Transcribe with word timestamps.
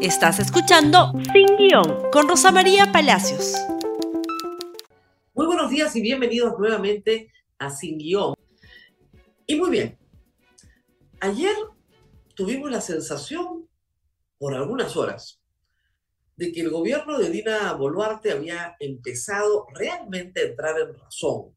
Estás 0.00 0.38
escuchando 0.38 1.12
Sin 1.32 1.56
Guión 1.56 2.08
con 2.12 2.28
Rosa 2.28 2.52
María 2.52 2.92
Palacios. 2.92 3.54
Muy 5.34 5.46
buenos 5.46 5.68
días 5.70 5.96
y 5.96 6.00
bienvenidos 6.00 6.56
nuevamente 6.56 7.32
a 7.58 7.68
Sin 7.68 7.98
Guión. 7.98 8.34
Y 9.44 9.56
muy 9.56 9.70
bien, 9.70 9.98
ayer 11.18 11.52
tuvimos 12.36 12.70
la 12.70 12.80
sensación, 12.80 13.68
por 14.38 14.54
algunas 14.54 14.96
horas, 14.96 15.40
de 16.36 16.52
que 16.52 16.60
el 16.60 16.70
gobierno 16.70 17.18
de 17.18 17.30
Dina 17.30 17.72
Boluarte 17.72 18.30
había 18.30 18.76
empezado 18.78 19.66
realmente 19.74 20.40
a 20.40 20.44
entrar 20.44 20.78
en 20.78 20.96
razón 20.96 21.56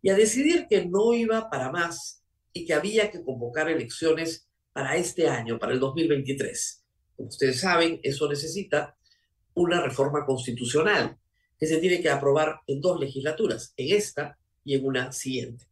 y 0.00 0.08
a 0.08 0.14
decidir 0.14 0.68
que 0.70 0.86
no 0.86 1.12
iba 1.12 1.50
para 1.50 1.70
más 1.70 2.24
y 2.54 2.64
que 2.64 2.72
había 2.72 3.10
que 3.10 3.22
convocar 3.22 3.68
elecciones 3.68 4.48
para 4.72 4.96
este 4.96 5.28
año, 5.28 5.58
para 5.58 5.74
el 5.74 5.80
2023 5.80 6.81
ustedes 7.26 7.60
saben, 7.60 8.00
eso 8.02 8.28
necesita 8.28 8.96
una 9.54 9.80
reforma 9.80 10.24
constitucional 10.24 11.18
que 11.58 11.66
se 11.66 11.78
tiene 11.78 12.00
que 12.00 12.10
aprobar 12.10 12.60
en 12.66 12.80
dos 12.80 12.98
legislaturas, 12.98 13.72
en 13.76 13.96
esta 13.96 14.38
y 14.64 14.74
en 14.74 14.84
una 14.84 15.12
siguiente. 15.12 15.66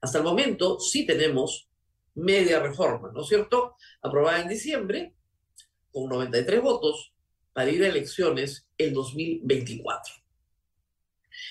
Hasta 0.00 0.18
el 0.18 0.24
momento 0.24 0.78
sí 0.80 1.06
tenemos 1.06 1.68
media 2.14 2.60
reforma, 2.60 3.10
¿no 3.12 3.22
es 3.22 3.28
cierto? 3.28 3.76
Aprobada 4.02 4.40
en 4.40 4.48
diciembre 4.48 5.14
con 5.92 6.08
93 6.08 6.60
votos 6.60 7.12
para 7.52 7.70
ir 7.70 7.82
a 7.84 7.88
elecciones 7.88 8.66
el 8.76 8.92
2024. 8.92 10.14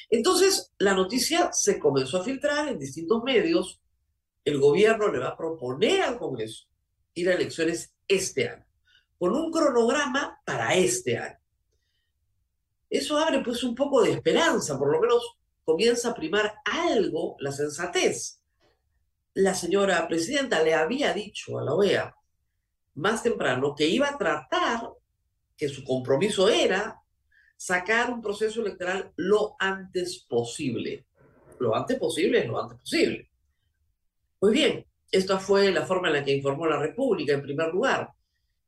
Entonces, 0.10 0.74
la 0.78 0.94
noticia 0.94 1.52
se 1.54 1.80
comenzó 1.80 2.20
a 2.20 2.24
filtrar 2.24 2.68
en 2.70 2.80
distintos 2.80 3.24
medios. 3.24 3.82
El 4.44 4.60
gobierno 4.60 5.12
le 5.12 5.20
va 5.20 5.30
a 5.30 5.38
proponer 5.38 6.02
al 6.02 6.18
Congreso 6.18 6.66
ir 7.14 7.30
a 7.30 7.34
elecciones 7.34 7.94
este 8.08 8.50
año 8.50 8.67
con 9.18 9.34
un 9.36 9.52
cronograma 9.52 10.40
para 10.46 10.76
este 10.76 11.18
año. 11.18 11.40
Eso 12.90 13.18
abre 13.18 13.42
pues 13.44 13.64
un 13.64 13.76
poco 13.76 14.02
de 14.02 14.12
esperanza, 14.12 14.78
por 14.78 14.92
lo 14.92 15.02
menos 15.02 15.38
comienza 15.64 16.10
a 16.10 16.16
primar 16.16 16.56
algo 16.66 17.36
la 17.40 17.52
sensatez. 17.52 18.42
La 19.34 19.54
señora 19.54 20.08
presidenta 20.08 20.64
le 20.64 20.74
había 20.74 21.14
dicho 21.14 21.60
a 21.60 21.64
la 21.64 21.74
OEA 21.74 22.16
más 22.96 23.22
temprano 23.22 23.76
que 23.76 23.88
iba 23.88 24.10
a 24.10 24.18
tratar, 24.18 24.90
que 25.56 25.70
su 25.70 25.84
compromiso 25.84 26.50
era 26.50 27.00
sacar 27.56 28.12
un 28.12 28.22
proceso 28.22 28.62
electoral 28.62 29.12
lo 29.18 29.56
antes 29.60 30.26
posible. 30.28 31.06
Lo 31.60 31.76
antes 31.76 31.98
posible 32.00 32.40
es 32.40 32.48
lo 32.48 32.62
antes 32.62 32.80
posible. 32.80 33.30
Pues 34.40 34.54
bien, 34.54 34.86
esta 35.12 35.40
fue 35.40 35.72
la 35.72 35.86
forma 35.86 36.08
en 36.08 36.16
la 36.16 36.24
que 36.24 36.36
informó 36.36 36.68
la 36.68 36.80
República 36.80 37.34
en 37.34 37.42
primer 37.42 37.74
lugar 37.74 38.12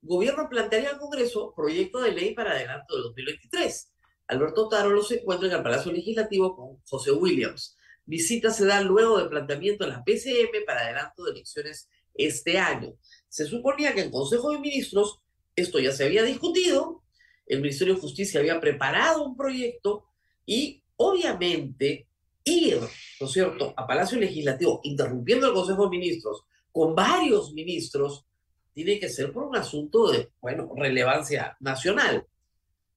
gobierno 0.02 0.48
plantearía 0.50 0.92
al 0.92 1.00
Congreso 1.00 1.54
proyecto 1.56 2.02
de 2.02 2.12
ley 2.12 2.34
para 2.34 2.52
adelanto 2.52 2.96
de 2.96 3.02
2023. 3.04 3.92
Alberto 4.28 4.70
Tarolo 4.70 5.04
se 5.04 5.20
encuentra 5.20 5.48
en 5.48 5.56
el 5.56 5.64
Palacio 5.64 5.92
Legislativo 5.92 6.56
con 6.56 6.78
José 6.88 7.12
Williams. 7.12 7.76
Visita 8.06 8.52
se 8.52 8.66
da 8.66 8.82
luego 8.82 9.18
del 9.18 9.30
planteamiento 9.30 9.84
de 9.86 9.92
la 9.92 10.04
PCM 10.04 10.66
para 10.66 10.82
adelanto 10.82 11.24
de 11.24 11.32
elecciones 11.32 11.90
este 12.14 12.58
año. 12.58 12.94
Se 13.28 13.46
suponía 13.46 13.94
que 13.94 14.02
en 14.02 14.12
Consejo 14.12 14.52
de 14.52 14.60
Ministros 14.60 15.20
esto 15.56 15.80
ya 15.80 15.92
se 15.92 16.06
había 16.06 16.24
discutido, 16.24 17.04
el 17.46 17.62
Ministerio 17.62 17.96
de 17.96 18.02
Justicia 18.02 18.40
había 18.40 18.60
preparado 18.60 19.26
un 19.26 19.36
proyecto 19.36 20.06
y 20.46 20.84
obviamente 20.96 22.08
ir, 22.44 22.80
¿no 23.20 23.28
es 23.28 23.32
cierto?, 23.32 23.74
a 23.76 23.86
Palacio 23.86 24.20
Legislativo, 24.20 24.80
interrumpiendo 24.84 25.48
el 25.48 25.54
Consejo 25.54 25.84
de 25.84 25.98
Ministros 25.98 26.44
con 26.72 26.96
varios 26.96 27.54
ministros, 27.54 28.26
tiene 28.74 29.00
que 29.00 29.10
ser 29.10 29.32
por 29.32 29.44
un 29.44 29.56
asunto 29.56 30.12
de, 30.12 30.32
bueno, 30.42 30.72
relevancia 30.76 31.58
nacional. 31.60 32.26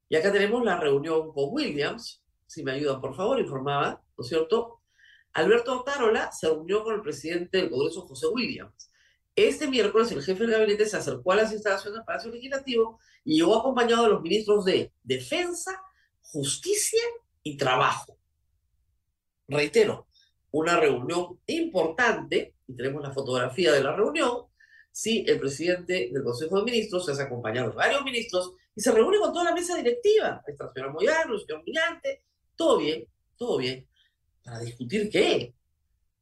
Y 0.09 0.17
acá 0.17 0.31
tenemos 0.33 0.65
la 0.65 0.79
reunión 0.79 1.33
con 1.33 1.47
Williams, 1.51 2.23
si 2.47 2.63
me 2.63 2.73
ayudan 2.73 3.01
por 3.01 3.15
favor, 3.15 3.41
informaba, 3.41 4.03
¿no 4.17 4.23
es 4.23 4.29
cierto? 4.29 4.81
Alberto 5.33 5.81
Otárola 5.81 6.31
se 6.33 6.49
reunió 6.49 6.85
con 6.85 6.95
el 6.95 7.01
presidente 7.01 7.59
del 7.59 7.71
Congreso, 7.71 8.07
José 8.07 8.27
Williams. 8.27 8.91
Este 9.35 9.67
miércoles 9.67 10.13
el 10.13 10.23
jefe 10.23 10.43
del 10.43 10.51
gabinete 10.51 10.85
se 10.85 10.99
acercó 10.99 11.33
a 11.33 11.37
las 11.37 11.53
instalaciones 11.53 11.95
del 11.95 12.05
Palacio 12.05 12.31
Legislativo 12.31 13.01
y 13.25 13.37
llegó 13.37 13.59
acompañado 13.59 14.05
de 14.05 14.11
los 14.11 14.21
ministros 14.21 14.67
de 14.67 14.93
Defensa, 15.03 15.83
Justicia 16.21 17.01
y 17.43 17.57
Trabajo. 17.57 18.19
Reitero, 19.49 20.09
una 20.51 20.79
reunión 20.79 21.41
importante, 21.47 22.55
y 22.67 22.77
tenemos 22.77 23.03
la 23.03 23.13
fotografía 23.13 23.73
de 23.73 23.83
la 23.83 23.97
reunión, 23.97 24.47
si 24.93 25.25
el 25.27 25.41
presidente 25.41 26.11
del 26.13 26.23
Consejo 26.23 26.59
de 26.59 26.65
Ministros 26.71 27.07
se 27.07 27.13
hace 27.13 27.23
acompañado 27.23 27.71
de 27.71 27.77
varios 27.77 28.05
ministros 28.05 28.53
y 28.77 28.81
se 28.81 28.93
reúne 28.93 29.19
con 29.19 29.33
toda 29.33 29.47
la 29.47 29.55
mesa 29.55 29.77
directiva, 29.77 30.43
el 30.47 30.57
señor 30.75 30.93
Moyano, 30.93 31.35
el 31.35 31.41
señor 31.41 31.63
Brillante, 31.63 32.23
todo 32.55 32.79
bien, 32.79 33.09
todo 33.37 33.57
bien, 33.57 33.89
para 34.45 34.61
discutir 34.61 35.09
qué, 35.11 35.55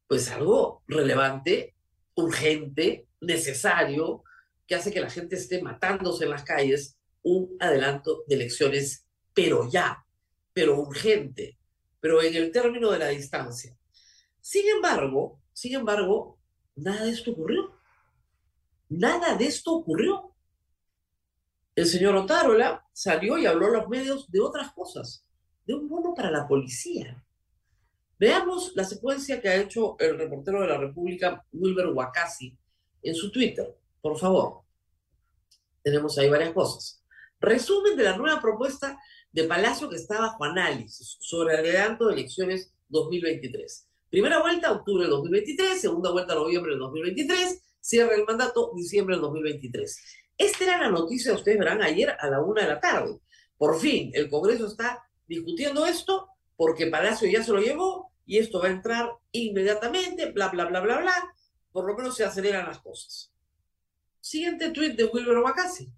pues 0.06 0.30
algo 0.30 0.82
relevante, 0.86 1.74
urgente, 2.14 3.08
necesario, 3.20 4.22
que 4.66 4.76
hace 4.76 4.92
que 4.92 5.00
la 5.00 5.10
gente 5.10 5.34
esté 5.34 5.60
matándose 5.60 6.24
en 6.24 6.30
las 6.30 6.44
calles, 6.44 6.96
un 7.22 7.56
adelanto 7.58 8.22
de 8.28 8.36
elecciones, 8.36 9.04
pero 9.34 9.68
ya, 9.68 10.04
pero 10.52 10.80
urgente, 10.80 11.58
pero 11.98 12.22
en 12.22 12.34
el 12.34 12.52
término 12.52 12.90
de 12.92 13.00
la 13.00 13.08
distancia. 13.08 13.76
Sin 14.40 14.68
embargo, 14.68 15.40
sin 15.52 15.74
embargo, 15.74 16.38
nada 16.76 17.04
de 17.04 17.10
esto 17.10 17.32
ocurrió. 17.32 17.79
Nada 18.90 19.36
de 19.36 19.46
esto 19.46 19.72
ocurrió. 19.72 20.34
El 21.76 21.86
señor 21.86 22.16
Otárola 22.16 22.84
salió 22.92 23.38
y 23.38 23.46
habló 23.46 23.66
a 23.66 23.78
los 23.78 23.88
medios 23.88 24.30
de 24.30 24.40
otras 24.40 24.72
cosas, 24.72 25.24
de 25.64 25.74
un 25.74 25.88
bono 25.88 26.12
para 26.12 26.30
la 26.30 26.46
policía. 26.46 27.24
Veamos 28.18 28.72
la 28.74 28.84
secuencia 28.84 29.40
que 29.40 29.48
ha 29.48 29.56
hecho 29.56 29.96
el 29.98 30.18
reportero 30.18 30.60
de 30.60 30.66
la 30.66 30.76
República, 30.76 31.46
Wilber 31.52 31.86
Wakasi, 31.86 32.54
en 33.02 33.14
su 33.14 33.30
Twitter, 33.30 33.78
por 34.02 34.18
favor. 34.18 34.62
Tenemos 35.82 36.18
ahí 36.18 36.28
varias 36.28 36.52
cosas. 36.52 37.02
Resumen 37.38 37.96
de 37.96 38.04
la 38.04 38.16
nueva 38.16 38.40
propuesta 38.42 38.98
de 39.30 39.44
Palacio 39.44 39.88
que 39.88 39.96
está 39.96 40.18
bajo 40.20 40.44
análisis 40.44 41.16
sobre 41.20 41.54
el 41.54 41.60
adelanto 41.60 42.08
de 42.08 42.14
elecciones 42.14 42.74
2023. 42.88 43.86
Primera 44.10 44.42
vuelta, 44.42 44.72
octubre 44.72 45.04
de 45.04 45.10
2023, 45.10 45.80
segunda 45.80 46.10
vuelta, 46.10 46.34
noviembre 46.34 46.72
de 46.72 46.78
2023, 46.78 47.62
cierra 47.80 48.14
el 48.14 48.24
mandato 48.24 48.72
diciembre 48.74 49.16
del 49.16 49.22
2023. 49.22 50.02
Esta 50.38 50.64
era 50.64 50.78
la 50.78 50.90
noticia, 50.90 51.34
ustedes 51.34 51.58
verán, 51.58 51.82
ayer 51.82 52.16
a 52.18 52.28
la 52.28 52.40
una 52.40 52.62
de 52.62 52.68
la 52.68 52.80
tarde. 52.80 53.20
Por 53.56 53.78
fin, 53.78 54.10
el 54.14 54.30
Congreso 54.30 54.66
está 54.66 55.06
discutiendo 55.26 55.86
esto 55.86 56.28
porque 56.56 56.86
Palacio 56.86 57.28
ya 57.28 57.42
se 57.42 57.52
lo 57.52 57.60
llevó 57.60 58.10
y 58.24 58.38
esto 58.38 58.60
va 58.60 58.68
a 58.68 58.70
entrar 58.70 59.10
inmediatamente, 59.32 60.30
bla, 60.32 60.48
bla, 60.48 60.66
bla, 60.66 60.80
bla, 60.80 60.98
bla. 60.98 61.34
Por 61.72 61.86
lo 61.86 61.96
menos 61.96 62.16
se 62.16 62.24
aceleran 62.24 62.66
las 62.66 62.78
cosas. 62.78 63.32
Siguiente 64.20 64.70
tuit 64.70 64.96
de 64.96 65.04
Wilber 65.04 65.38
Macasi. 65.38 65.92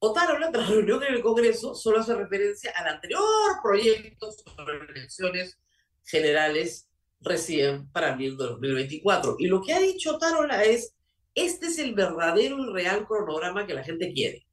Otarola, 0.00 0.52
tras 0.52 0.68
reunión 0.68 1.02
en 1.02 1.14
el 1.14 1.22
Congreso, 1.22 1.74
solo 1.74 2.00
hace 2.00 2.14
referencia 2.14 2.72
al 2.76 2.86
anterior 2.88 3.22
proyecto 3.62 4.30
sobre 4.30 4.78
elecciones 4.90 5.58
generales 6.04 6.87
recién 7.20 7.88
para 7.90 8.12
abril 8.12 8.36
de 8.36 8.44
2024. 8.44 9.36
Y 9.38 9.46
lo 9.46 9.62
que 9.62 9.74
ha 9.74 9.80
dicho 9.80 10.18
Tarola 10.18 10.64
es, 10.64 10.94
este 11.34 11.66
es 11.66 11.78
el 11.78 11.94
verdadero 11.94 12.58
y 12.58 12.72
real 12.72 13.06
cronograma 13.06 13.66
que 13.66 13.74
la 13.74 13.84
gente 13.84 14.12
quiere. 14.12 14.46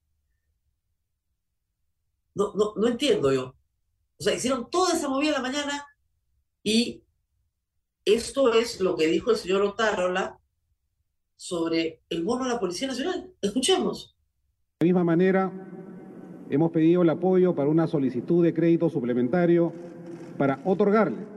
No, 2.33 2.53
no, 2.55 2.73
no 2.75 2.87
entiendo 2.87 3.31
yo. 3.31 3.55
O 4.17 4.23
sea, 4.23 4.33
hicieron 4.33 4.69
toda 4.69 4.93
esa 4.93 5.09
movida 5.09 5.29
en 5.29 5.43
la 5.43 5.49
mañana 5.49 5.87
y 6.63 7.03
esto 8.03 8.53
es 8.53 8.79
lo 8.81 8.95
que 8.95 9.07
dijo 9.07 9.31
el 9.31 9.37
señor 9.37 9.61
Otárola 9.61 10.39
sobre 11.35 12.01
el 12.09 12.23
bono 12.23 12.45
a 12.45 12.47
la 12.47 12.59
Policía 12.59 12.87
Nacional. 12.87 13.31
Escuchemos. 13.41 14.15
De 14.79 14.85
la 14.85 14.85
misma 14.85 15.03
manera, 15.03 15.51
hemos 16.49 16.71
pedido 16.71 17.01
el 17.01 17.09
apoyo 17.09 17.55
para 17.55 17.69
una 17.69 17.87
solicitud 17.87 18.43
de 18.43 18.53
crédito 18.53 18.89
suplementario 18.89 19.73
para 20.37 20.61
otorgarle 20.65 21.34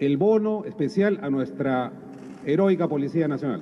el 0.00 0.16
bono 0.16 0.64
especial 0.64 1.20
a 1.22 1.30
nuestra 1.30 1.92
heroica 2.44 2.88
Policía 2.88 3.28
Nacional. 3.28 3.60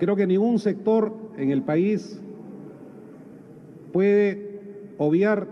Creo 0.00 0.16
que 0.16 0.26
ningún 0.26 0.58
sector 0.58 1.14
en 1.36 1.50
el 1.50 1.62
país 1.62 2.20
puede 3.92 4.94
obviar 4.98 5.46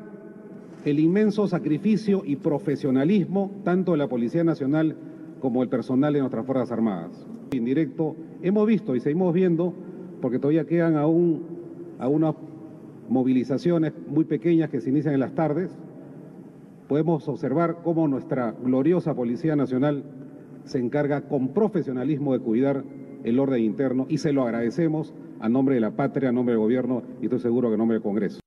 el 0.86 0.98
inmenso 0.98 1.46
sacrificio 1.46 2.22
y 2.24 2.36
profesionalismo 2.36 3.50
tanto 3.62 3.92
de 3.92 3.98
la 3.98 4.08
Policía 4.08 4.42
Nacional 4.42 4.96
como 5.40 5.62
el 5.62 5.68
personal 5.68 6.14
de 6.14 6.20
nuestras 6.20 6.46
Fuerzas 6.46 6.72
Armadas. 6.72 7.26
En 7.52 7.66
directo 7.66 8.16
hemos 8.42 8.66
visto 8.66 8.96
y 8.96 9.00
seguimos 9.00 9.34
viendo, 9.34 9.74
porque 10.22 10.38
todavía 10.38 10.64
quedan 10.64 10.96
aún 10.96 11.42
algunas 11.98 12.34
movilizaciones 13.10 13.92
muy 14.08 14.24
pequeñas 14.24 14.70
que 14.70 14.80
se 14.80 14.88
inician 14.88 15.12
en 15.12 15.20
las 15.20 15.34
tardes, 15.34 15.70
podemos 16.90 17.28
observar 17.28 17.82
cómo 17.84 18.08
nuestra 18.08 18.50
gloriosa 18.50 19.14
Policía 19.14 19.54
Nacional 19.54 20.02
se 20.64 20.78
encarga 20.78 21.28
con 21.28 21.54
profesionalismo 21.54 22.32
de 22.32 22.40
cuidar 22.40 22.84
el 23.22 23.38
orden 23.38 23.62
interno 23.62 24.06
y 24.08 24.18
se 24.18 24.32
lo 24.32 24.42
agradecemos 24.42 25.14
a 25.38 25.48
nombre 25.48 25.76
de 25.76 25.82
la 25.82 25.94
patria, 25.94 26.30
a 26.30 26.32
nombre 26.32 26.54
del 26.54 26.60
gobierno 26.60 27.04
y 27.22 27.26
estoy 27.26 27.38
seguro 27.38 27.68
que 27.68 27.74
a 27.74 27.78
nombre 27.78 27.94
del 27.94 28.02
Congreso. 28.02 28.40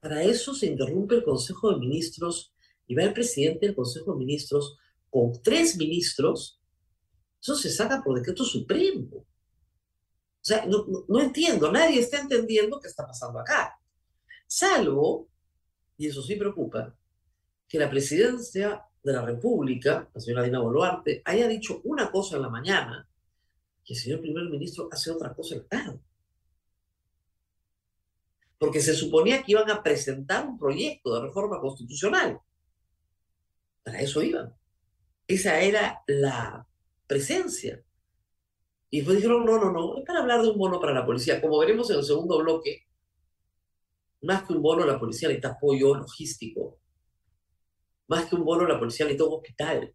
Para 0.00 0.22
eso 0.22 0.54
se 0.54 0.68
interrumpe 0.68 1.16
el 1.16 1.24
Consejo 1.24 1.74
de 1.74 1.78
Ministros 1.78 2.54
y 2.86 2.94
va 2.94 3.02
el 3.02 3.12
presidente 3.12 3.66
del 3.66 3.74
Consejo 3.74 4.14
de 4.14 4.20
Ministros 4.20 4.78
con 5.10 5.42
tres 5.42 5.76
ministros. 5.76 6.58
Eso 7.38 7.54
se 7.54 7.68
saca 7.68 8.02
por 8.02 8.16
decreto 8.16 8.44
supremo. 8.44 9.08
O 9.12 9.26
sea, 10.40 10.64
no, 10.64 10.86
no 11.06 11.20
entiendo, 11.20 11.70
nadie 11.70 12.00
está 12.00 12.18
entendiendo 12.18 12.80
qué 12.80 12.88
está 12.88 13.06
pasando 13.06 13.40
acá. 13.40 13.78
Salvo, 14.46 15.28
y 16.02 16.08
eso 16.08 16.20
sí 16.20 16.34
preocupa, 16.34 16.92
que 17.68 17.78
la 17.78 17.88
presidencia 17.88 18.84
de 19.04 19.12
la 19.12 19.24
República, 19.24 20.10
la 20.12 20.20
señora 20.20 20.42
Dina 20.42 20.58
Boluarte, 20.58 21.22
haya 21.24 21.46
dicho 21.46 21.80
una 21.84 22.10
cosa 22.10 22.34
en 22.34 22.42
la 22.42 22.48
mañana 22.48 23.08
y 23.84 23.92
el 23.92 23.98
señor 23.98 24.20
primer 24.20 24.46
ministro 24.46 24.88
hace 24.90 25.12
otra 25.12 25.32
cosa 25.32 25.54
en 25.54 25.68
tarde. 25.68 26.00
Porque 28.58 28.80
se 28.80 28.94
suponía 28.94 29.44
que 29.44 29.52
iban 29.52 29.70
a 29.70 29.80
presentar 29.80 30.44
un 30.44 30.58
proyecto 30.58 31.14
de 31.14 31.22
reforma 31.22 31.60
constitucional. 31.60 32.40
Para 33.84 34.00
eso 34.00 34.22
iban. 34.22 34.52
Esa 35.28 35.60
era 35.60 36.02
la 36.08 36.66
presencia. 37.06 37.80
Y 38.90 38.98
después 38.98 39.18
dijeron, 39.18 39.44
no, 39.44 39.56
no, 39.56 39.70
no, 39.70 39.98
es 39.98 40.04
para 40.04 40.18
hablar 40.18 40.42
de 40.42 40.50
un 40.50 40.58
bono 40.58 40.80
para 40.80 40.94
la 40.94 41.06
policía. 41.06 41.40
Como 41.40 41.58
veremos 41.58 41.88
en 41.90 41.98
el 41.98 42.04
segundo 42.04 42.38
bloque, 42.38 42.88
más 44.22 44.44
que 44.44 44.52
un 44.52 44.62
bono, 44.62 44.84
la 44.84 44.98
policía 44.98 45.28
necesita 45.28 45.48
apoyo 45.50 45.94
logístico 45.94 46.78
más 48.12 48.26
que 48.26 48.36
un 48.36 48.44
bono, 48.44 48.66
la 48.66 48.78
policía 48.78 49.06
necesita 49.06 49.24
un 49.24 49.34
hospital. 49.36 49.94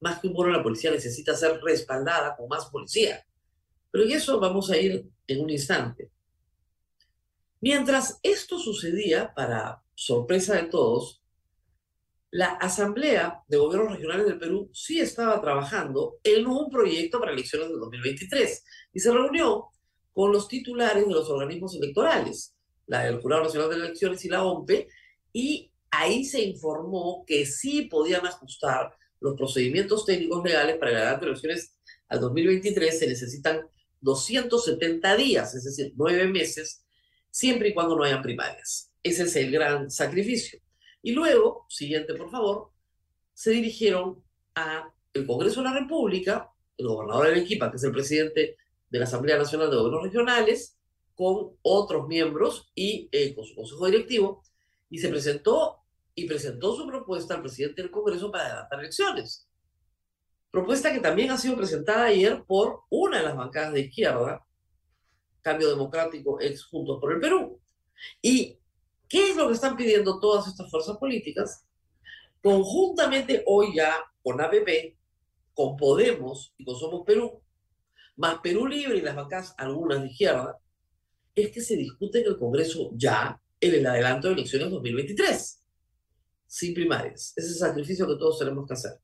Más 0.00 0.20
que 0.20 0.28
un 0.28 0.34
bono, 0.34 0.50
la 0.50 0.62
policía 0.62 0.92
necesita 0.92 1.34
ser 1.34 1.60
respaldada 1.60 2.36
con 2.36 2.48
más 2.48 2.66
policía. 2.66 3.26
Pero 3.90 4.04
en 4.04 4.12
eso 4.12 4.38
vamos 4.38 4.70
a 4.70 4.76
ir 4.76 5.10
en 5.26 5.40
un 5.40 5.50
instante. 5.50 6.12
Mientras 7.60 8.20
esto 8.22 8.56
sucedía, 8.56 9.34
para 9.34 9.82
sorpresa 9.96 10.54
de 10.54 10.68
todos, 10.68 11.22
la 12.30 12.52
Asamblea 12.52 13.42
de 13.48 13.56
Gobiernos 13.56 13.94
Regionales 13.94 14.26
del 14.26 14.38
Perú 14.38 14.70
sí 14.72 15.00
estaba 15.00 15.40
trabajando 15.40 16.18
en 16.22 16.46
un 16.46 16.70
proyecto 16.70 17.18
para 17.18 17.32
elecciones 17.32 17.68
del 17.68 17.80
2023 17.80 18.64
y 18.92 19.00
se 19.00 19.12
reunió 19.12 19.70
con 20.12 20.30
los 20.30 20.46
titulares 20.46 21.04
de 21.04 21.12
los 21.12 21.28
organismos 21.28 21.74
electorales, 21.74 22.54
la 22.90 23.04
del 23.04 23.20
Jurado 23.20 23.44
Nacional 23.44 23.70
de 23.70 23.76
Elecciones 23.76 24.24
y 24.24 24.28
la 24.28 24.42
OMPE, 24.42 24.88
y 25.32 25.70
ahí 25.92 26.24
se 26.24 26.42
informó 26.42 27.24
que 27.24 27.46
sí 27.46 27.82
podían 27.82 28.26
ajustar 28.26 28.92
los 29.20 29.36
procedimientos 29.36 30.04
técnicos 30.04 30.42
legales 30.42 30.76
para 30.76 30.90
la 30.92 31.16
de 31.16 31.26
elecciones 31.26 31.78
al 32.08 32.20
2023. 32.20 32.98
Se 32.98 33.06
necesitan 33.06 33.60
270 34.00 35.16
días, 35.16 35.54
es 35.54 35.64
decir, 35.64 35.92
nueve 35.96 36.26
meses, 36.26 36.84
siempre 37.30 37.68
y 37.68 37.74
cuando 37.74 37.94
no 37.94 38.02
hayan 38.02 38.22
primarias. 38.22 38.92
Ese 39.04 39.22
es 39.22 39.36
el 39.36 39.52
gran 39.52 39.88
sacrificio. 39.88 40.58
Y 41.00 41.12
luego, 41.12 41.66
siguiente 41.68 42.14
por 42.14 42.28
favor, 42.28 42.72
se 43.32 43.52
dirigieron 43.52 44.20
a 44.56 44.92
el 45.14 45.26
Congreso 45.26 45.62
de 45.62 45.68
la 45.68 45.78
República, 45.78 46.50
el 46.76 46.88
gobernador 46.88 47.26
de 47.26 47.32
Arequipa, 47.32 47.70
que 47.70 47.76
es 47.76 47.84
el 47.84 47.92
presidente 47.92 48.56
de 48.88 48.98
la 48.98 49.04
Asamblea 49.04 49.38
Nacional 49.38 49.70
de 49.70 49.76
Gobiernos 49.76 50.02
Regionales, 50.02 50.79
con 51.20 51.50
otros 51.60 52.08
miembros 52.08 52.72
y 52.74 53.10
eh, 53.12 53.34
con 53.34 53.44
su 53.44 53.54
consejo 53.54 53.84
directivo, 53.84 54.42
y 54.88 54.96
se 54.96 55.10
presentó 55.10 55.80
y 56.14 56.26
presentó 56.26 56.74
su 56.74 56.86
propuesta 56.86 57.34
al 57.34 57.42
presidente 57.42 57.82
del 57.82 57.90
Congreso 57.90 58.32
para 58.32 58.46
adelantar 58.46 58.80
elecciones. 58.80 59.46
Propuesta 60.50 60.90
que 60.90 61.00
también 61.00 61.30
ha 61.30 61.36
sido 61.36 61.58
presentada 61.58 62.04
ayer 62.04 62.42
por 62.44 62.84
una 62.88 63.18
de 63.18 63.24
las 63.24 63.36
bancadas 63.36 63.74
de 63.74 63.80
izquierda, 63.80 64.46
Cambio 65.42 65.68
Democrático, 65.68 66.40
ex 66.40 66.64
Juntos 66.64 66.98
por 66.98 67.12
el 67.12 67.20
Perú. 67.20 67.60
¿Y 68.22 68.56
qué 69.06 69.28
es 69.28 69.36
lo 69.36 69.48
que 69.48 69.54
están 69.54 69.76
pidiendo 69.76 70.20
todas 70.20 70.48
estas 70.48 70.70
fuerzas 70.70 70.96
políticas? 70.96 71.66
Conjuntamente 72.42 73.42
hoy 73.44 73.74
ya 73.74 73.94
con 74.22 74.40
APP, 74.40 74.96
con 75.52 75.76
Podemos 75.76 76.54
y 76.56 76.64
con 76.64 76.76
Somos 76.76 77.04
Perú, 77.04 77.42
más 78.16 78.38
Perú 78.38 78.66
Libre 78.66 78.96
y 78.96 79.02
las 79.02 79.14
bancadas, 79.14 79.54
algunas 79.58 80.00
de 80.00 80.08
izquierda, 80.08 80.58
es 81.42 81.52
que 81.52 81.60
se 81.60 81.76
discute 81.76 82.20
en 82.20 82.26
el 82.26 82.38
Congreso 82.38 82.90
ya 82.94 83.40
en 83.60 83.74
el 83.74 83.86
adelanto 83.86 84.28
de 84.28 84.34
elecciones 84.34 84.70
2023 84.70 85.60
sin 86.50 86.74
primarias. 86.74 87.32
Ese 87.36 87.46
es 87.46 87.52
el 87.54 87.58
sacrificio 87.60 88.08
que 88.08 88.16
todos 88.16 88.40
tenemos 88.40 88.66
que 88.66 88.74
hacer. 88.74 88.98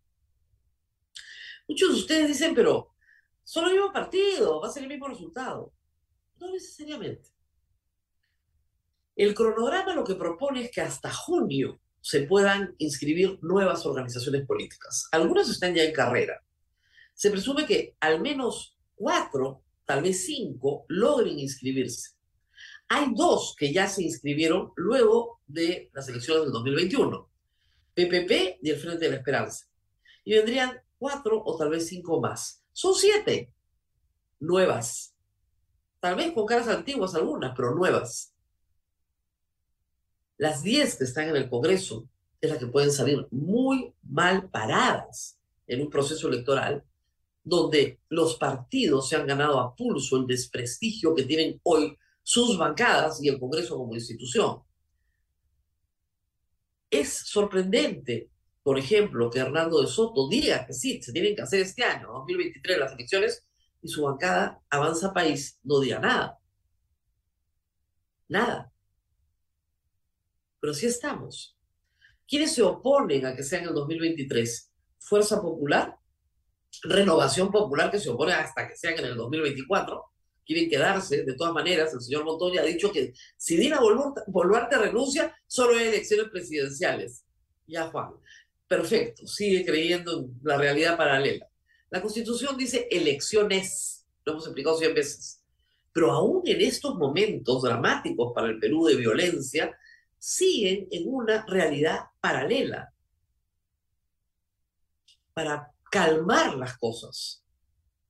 Muchos 1.69 1.91
de 1.91 2.01
ustedes 2.01 2.29
dicen, 2.29 2.57
pero 2.57 2.93
solo 3.45 3.69
el 3.69 3.75
mismo 3.75 3.93
partido, 3.93 4.61
va 4.61 4.67
a 4.67 4.71
ser 4.71 4.83
el 4.83 4.89
mismo 4.89 5.07
resultado. 5.07 5.73
No 6.39 6.51
necesariamente. 6.51 7.31
El 9.15 9.33
cronograma 9.33 9.95
lo 9.95 10.05
que 10.05 10.17
propone 10.17 10.65
es 10.65 10.71
que 10.73 10.81
hasta 10.81 11.13
junio 11.13 11.81
se 12.01 12.23
puedan 12.23 12.75
inscribir 12.79 13.39
nuevas 13.43 13.87
organizaciones 13.87 14.45
políticas. 14.45 15.09
Algunas 15.13 15.49
están 15.49 15.73
ya 15.73 15.85
en 15.85 15.93
carrera. 15.93 16.43
Se 17.15 17.31
presume 17.31 17.65
que 17.65 17.97
al 18.01 18.21
menos 18.21 18.77
cuatro, 18.97 19.63
tal 19.85 20.03
vez 20.03 20.27
cinco, 20.27 20.85
logren 20.89 21.39
inscribirse. 21.39 22.16
Hay 22.89 23.13
dos 23.15 23.55
que 23.59 23.73
ya 23.73 23.89
se 23.89 24.03
inscribieron 24.03 24.73
luego 24.77 25.41
de 25.47 25.91
las 25.93 26.09
elecciones 26.09 26.45
del 26.45 26.53
2021. 26.53 27.29
PPP 27.95 28.59
y 28.63 28.71
el 28.71 28.79
Frente 28.79 29.07
de 29.07 29.11
la 29.11 29.17
Esperanza. 29.17 29.67
Y 30.25 30.35
vendrían 30.35 30.81
cuatro 30.99 31.43
o 31.45 31.57
tal 31.57 31.71
vez 31.71 31.89
cinco 31.89 32.21
más. 32.21 32.63
Son 32.73 32.95
siete 32.95 33.53
nuevas. 34.41 35.15
Tal 36.01 36.15
vez 36.15 36.33
con 36.33 36.47
caras 36.47 36.69
antiguas 36.69 37.15
algunas, 37.15 37.55
pero 37.57 37.75
nuevas. 37.75 38.33
Las 40.37 40.63
diez 40.63 40.97
que 40.97 41.05
están 41.05 41.29
en 41.29 41.37
el 41.37 41.49
Congreso 41.49 42.09
es 42.41 42.51
las 42.51 42.59
que 42.59 42.67
pueden 42.67 42.93
salir 42.93 43.27
muy 43.31 43.95
mal 44.03 44.51
paradas 44.51 45.39
en 45.67 45.81
un 45.81 45.91
proceso 45.91 46.29
electoral 46.29 46.85
donde 47.43 48.01
los 48.09 48.37
partidos 48.37 49.09
se 49.09 49.17
han 49.17 49.27
ganado 49.27 49.61
a 49.61 49.75
pulso 49.75 50.17
el 50.17 50.27
desprestigio 50.27 51.15
que 51.15 51.25
tienen 51.25 51.61
hoy 51.63 51.97
sus 52.27 52.59
bancadas 52.59 53.23
y 53.23 53.29
el 53.29 53.39
Congreso 53.39 53.77
como 53.77 53.95
institución. 53.95 54.61
Es 56.91 57.13
sorprendente, 57.25 58.33
por 58.65 58.81
ejemplo, 58.81 59.31
que 59.31 59.39
Hernando 59.39 59.81
de 59.81 59.87
Soto 59.87 60.29
diga 60.29 60.67
que 60.67 60.73
sí, 60.73 61.01
se 61.01 61.13
tienen 61.13 61.37
que 61.37 61.43
hacer 61.43 61.61
este 61.61 61.85
año, 61.85 62.09
2023, 62.09 62.79
las 62.79 62.93
elecciones, 62.95 63.47
y 63.81 63.87
su 63.87 64.03
bancada 64.03 64.61
Avanza 64.71 65.15
País 65.15 65.61
no 65.63 65.79
diga 65.79 66.01
nada. 66.01 66.41
Nada. 68.27 68.73
Pero 70.59 70.75
sí 70.75 70.87
estamos. 70.87 71.57
¿Quiénes 72.27 72.53
se 72.57 72.63
oponen 72.63 73.25
a 73.25 73.37
que 73.37 73.45
sea 73.45 73.61
en 73.61 73.69
el 73.69 73.75
2023? 73.75 74.73
Fuerza 74.99 75.41
Popular, 75.41 75.97
Renovación 76.83 77.53
Popular 77.53 77.89
que 77.89 78.01
se 78.01 78.11
opone 78.11 78.33
hasta 78.33 78.67
que 78.67 78.75
sean 78.75 78.99
en 78.99 79.05
el 79.05 79.17
2024, 79.17 80.13
quieren 80.47 80.71
quedarse. 80.71 81.25
De 81.25 81.35
todas 81.35 81.53
maneras, 81.53 81.93
el 81.93 82.01
señor 82.01 82.25
Montoya 82.25 82.63
ha 82.63 82.65
dicho 82.65 82.93
que 82.93 83.13
si 83.37 83.57
Dina 83.57 83.81
Boluarte 84.29 84.79
renuncia, 84.79 85.37
solo 85.47 85.77
hay 85.77 85.89
elecciones 85.89 86.29
presidenciales. 86.31 87.25
Ya, 87.67 87.89
Juan. 87.89 88.13
Perfecto, 88.69 89.27
sigue 89.27 89.65
creyendo 89.65 90.19
en 90.19 90.41
la 90.43 90.57
realidad 90.57 90.97
paralela. 90.97 91.47
La 91.91 92.03
Constitución 92.03 92.57
dice 92.57 92.89
elecciones, 92.91 94.07
lo 94.25 94.33
hemos 94.33 94.47
explicado 94.47 94.79
cien 94.79 94.95
veces. 94.95 95.41
Pero 95.93 96.11
aún 96.11 96.43
en 96.47 96.61
estos 96.61 96.97
momentos 96.97 97.63
dramáticos 97.63 98.33
para 98.35 98.49
el 98.49 98.59
Perú 98.59 98.87
de 98.87 98.97
violencia, 98.97 99.77
siguen 100.19 100.89
en 100.91 101.05
una 101.07 101.45
realidad 101.47 102.01
paralela 102.21 102.93
para 105.33 105.71
calmar 105.91 106.57
las 106.57 106.77
cosas 106.79 107.46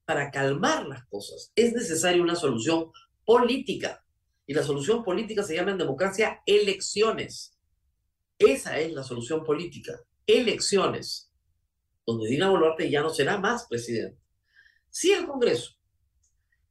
para 0.06 0.30
calmar 0.30 0.86
las 0.86 1.04
cosas. 1.06 1.52
Es 1.54 1.74
necesaria 1.74 2.22
una 2.22 2.36
solución 2.36 2.90
política. 3.24 4.02
Y 4.46 4.54
la 4.54 4.62
solución 4.62 5.02
política 5.02 5.42
se 5.42 5.56
llama 5.56 5.72
en 5.72 5.78
democracia 5.78 6.40
elecciones. 6.46 7.58
Esa 8.38 8.78
es 8.78 8.92
la 8.92 9.02
solución 9.02 9.44
política. 9.44 10.00
Elecciones. 10.26 11.32
Donde 12.06 12.28
Dina 12.28 12.48
Boluarte 12.48 12.88
ya 12.88 13.02
no 13.02 13.10
será 13.10 13.36
más 13.36 13.66
presidente. 13.66 14.22
Si 14.88 15.12
el 15.12 15.26
Congreso 15.26 15.72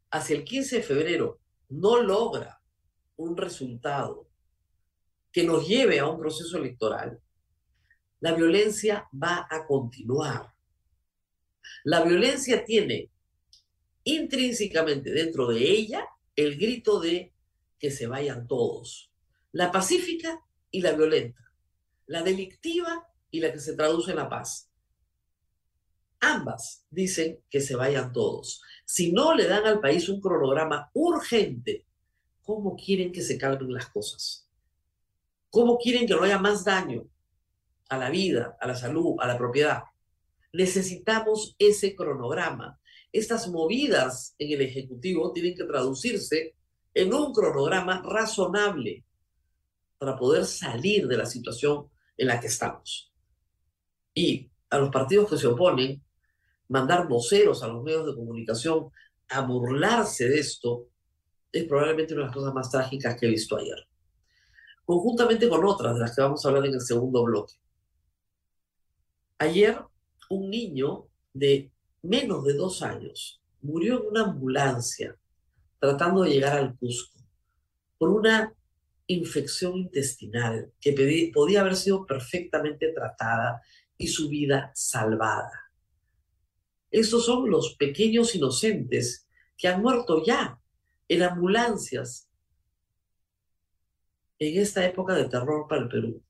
hacia 0.10 0.38
el 0.38 0.46
15 0.46 0.78
de 0.78 0.84
febrero 0.84 1.42
no 1.70 2.02
logra 2.02 2.62
un 3.18 3.36
resultado 3.36 4.30
que 5.34 5.44
nos 5.44 5.68
lleve 5.68 6.00
a 6.00 6.08
un 6.08 6.18
proceso 6.18 6.58
electoral, 6.58 7.20
la 8.22 8.34
violencia 8.34 9.10
va 9.14 9.46
a 9.50 9.68
continuar. 9.68 10.54
La 11.84 12.02
violencia 12.04 12.64
tiene 12.64 13.12
intrínsecamente 14.06 15.12
dentro 15.12 15.48
de 15.48 15.60
ella 15.70 16.08
el 16.38 16.58
grito 16.58 17.02
de 17.02 17.34
que 17.78 17.92
se 17.92 18.08
vayan 18.08 18.48
todos. 18.48 19.12
La 19.52 19.72
pacífica 19.72 20.42
y 20.72 20.82
la 20.82 20.94
violenta. 20.94 21.52
La 22.08 22.24
delictiva 22.24 23.08
y 23.32 23.42
la 23.42 23.52
que 23.52 23.60
se 23.60 23.76
traduce 23.76 24.12
en 24.12 24.18
la 24.18 24.30
paz. 24.30 24.70
Ambas 26.20 26.86
dicen 26.90 27.42
que 27.50 27.60
se 27.60 27.76
vayan 27.76 28.14
todos. 28.14 28.62
Si 28.86 29.12
no 29.12 29.36
le 29.36 29.48
dan 29.48 29.66
al 29.66 29.80
país 29.80 30.08
un 30.10 30.22
cronograma 30.22 30.90
urgente, 30.94 31.86
¿cómo 32.44 32.76
quieren 32.76 33.12
que 33.12 33.22
se 33.22 33.38
calmen 33.38 33.74
las 33.74 33.88
cosas? 33.88 34.48
¿Cómo 35.50 35.78
quieren 35.78 36.08
que 36.08 36.14
no 36.14 36.24
haya 36.24 36.40
más 36.40 36.64
daño 36.64 37.08
a 37.90 37.98
la 37.98 38.10
vida, 38.10 38.58
a 38.60 38.68
la 38.68 38.76
salud, 38.76 39.16
a 39.20 39.28
la 39.28 39.38
propiedad? 39.38 39.84
Necesitamos 40.52 41.56
ese 41.60 41.96
cronograma. 41.96 42.80
Estas 43.16 43.48
movidas 43.48 44.36
en 44.38 44.52
el 44.52 44.62
Ejecutivo 44.62 45.32
tienen 45.32 45.56
que 45.56 45.64
traducirse 45.64 46.54
en 46.94 47.14
un 47.14 47.32
cronograma 47.32 48.02
razonable 48.02 49.06
para 49.98 50.18
poder 50.18 50.44
salir 50.44 51.08
de 51.08 51.16
la 51.16 51.26
situación 51.26 51.90
en 52.18 52.28
la 52.28 52.42
que 52.42 52.48
estamos. 52.48 53.14
Y 54.14 54.52
a 54.70 54.80
los 54.80 54.90
partidos 54.90 55.30
que 55.30 55.38
se 55.38 55.48
oponen, 55.48 56.04
mandar 56.68 57.08
voceros 57.08 57.64
a 57.64 57.70
los 57.70 57.82
medios 57.84 58.06
de 58.06 58.16
comunicación 58.16 58.90
a 59.30 59.40
burlarse 59.40 60.28
de 60.28 60.38
esto 60.38 60.90
es 61.54 61.64
probablemente 61.64 62.16
una 62.16 62.24
de 62.24 62.28
las 62.28 62.36
cosas 62.36 62.54
más 62.54 62.70
trágicas 62.70 63.16
que 63.18 63.28
he 63.28 63.30
visto 63.30 63.56
ayer. 63.56 63.88
Conjuntamente 64.84 65.48
con 65.48 65.64
otras 65.64 65.94
de 65.94 66.02
las 66.02 66.14
que 66.14 66.22
vamos 66.22 66.44
a 66.44 66.50
hablar 66.50 66.66
en 66.66 66.74
el 66.74 66.82
segundo 66.82 67.24
bloque. 67.24 67.54
Ayer, 69.38 69.80
un 70.30 70.50
niño 70.50 71.08
de 71.32 71.72
menos 72.06 72.44
de 72.44 72.54
dos 72.54 72.82
años 72.82 73.42
murió 73.62 74.02
en 74.02 74.08
una 74.08 74.24
ambulancia 74.24 75.18
tratando 75.80 76.24
de 76.24 76.32
llegar 76.32 76.58
al 76.58 76.78
Cusco 76.78 77.20
por 77.98 78.10
una 78.10 78.54
infección 79.08 79.78
intestinal 79.78 80.72
que 80.80 81.32
podía 81.34 81.62
haber 81.62 81.76
sido 81.76 82.06
perfectamente 82.06 82.92
tratada 82.92 83.62
y 83.98 84.08
su 84.08 84.30
vida 84.30 84.72
salvada. 84.74 85.72
Estos 86.92 87.26
son 87.26 87.50
los 87.50 87.76
pequeños 87.76 88.36
inocentes 88.36 89.28
que 89.58 89.68
han 89.68 89.82
muerto 89.82 90.24
ya 90.26 90.60
en 91.08 91.24
ambulancias 91.24 92.30
en 94.40 94.62
esta 94.62 94.86
época 94.86 95.14
de 95.14 95.30
terror 95.30 95.68
para 95.68 95.82
el 95.84 95.90
Perú. 95.90 96.24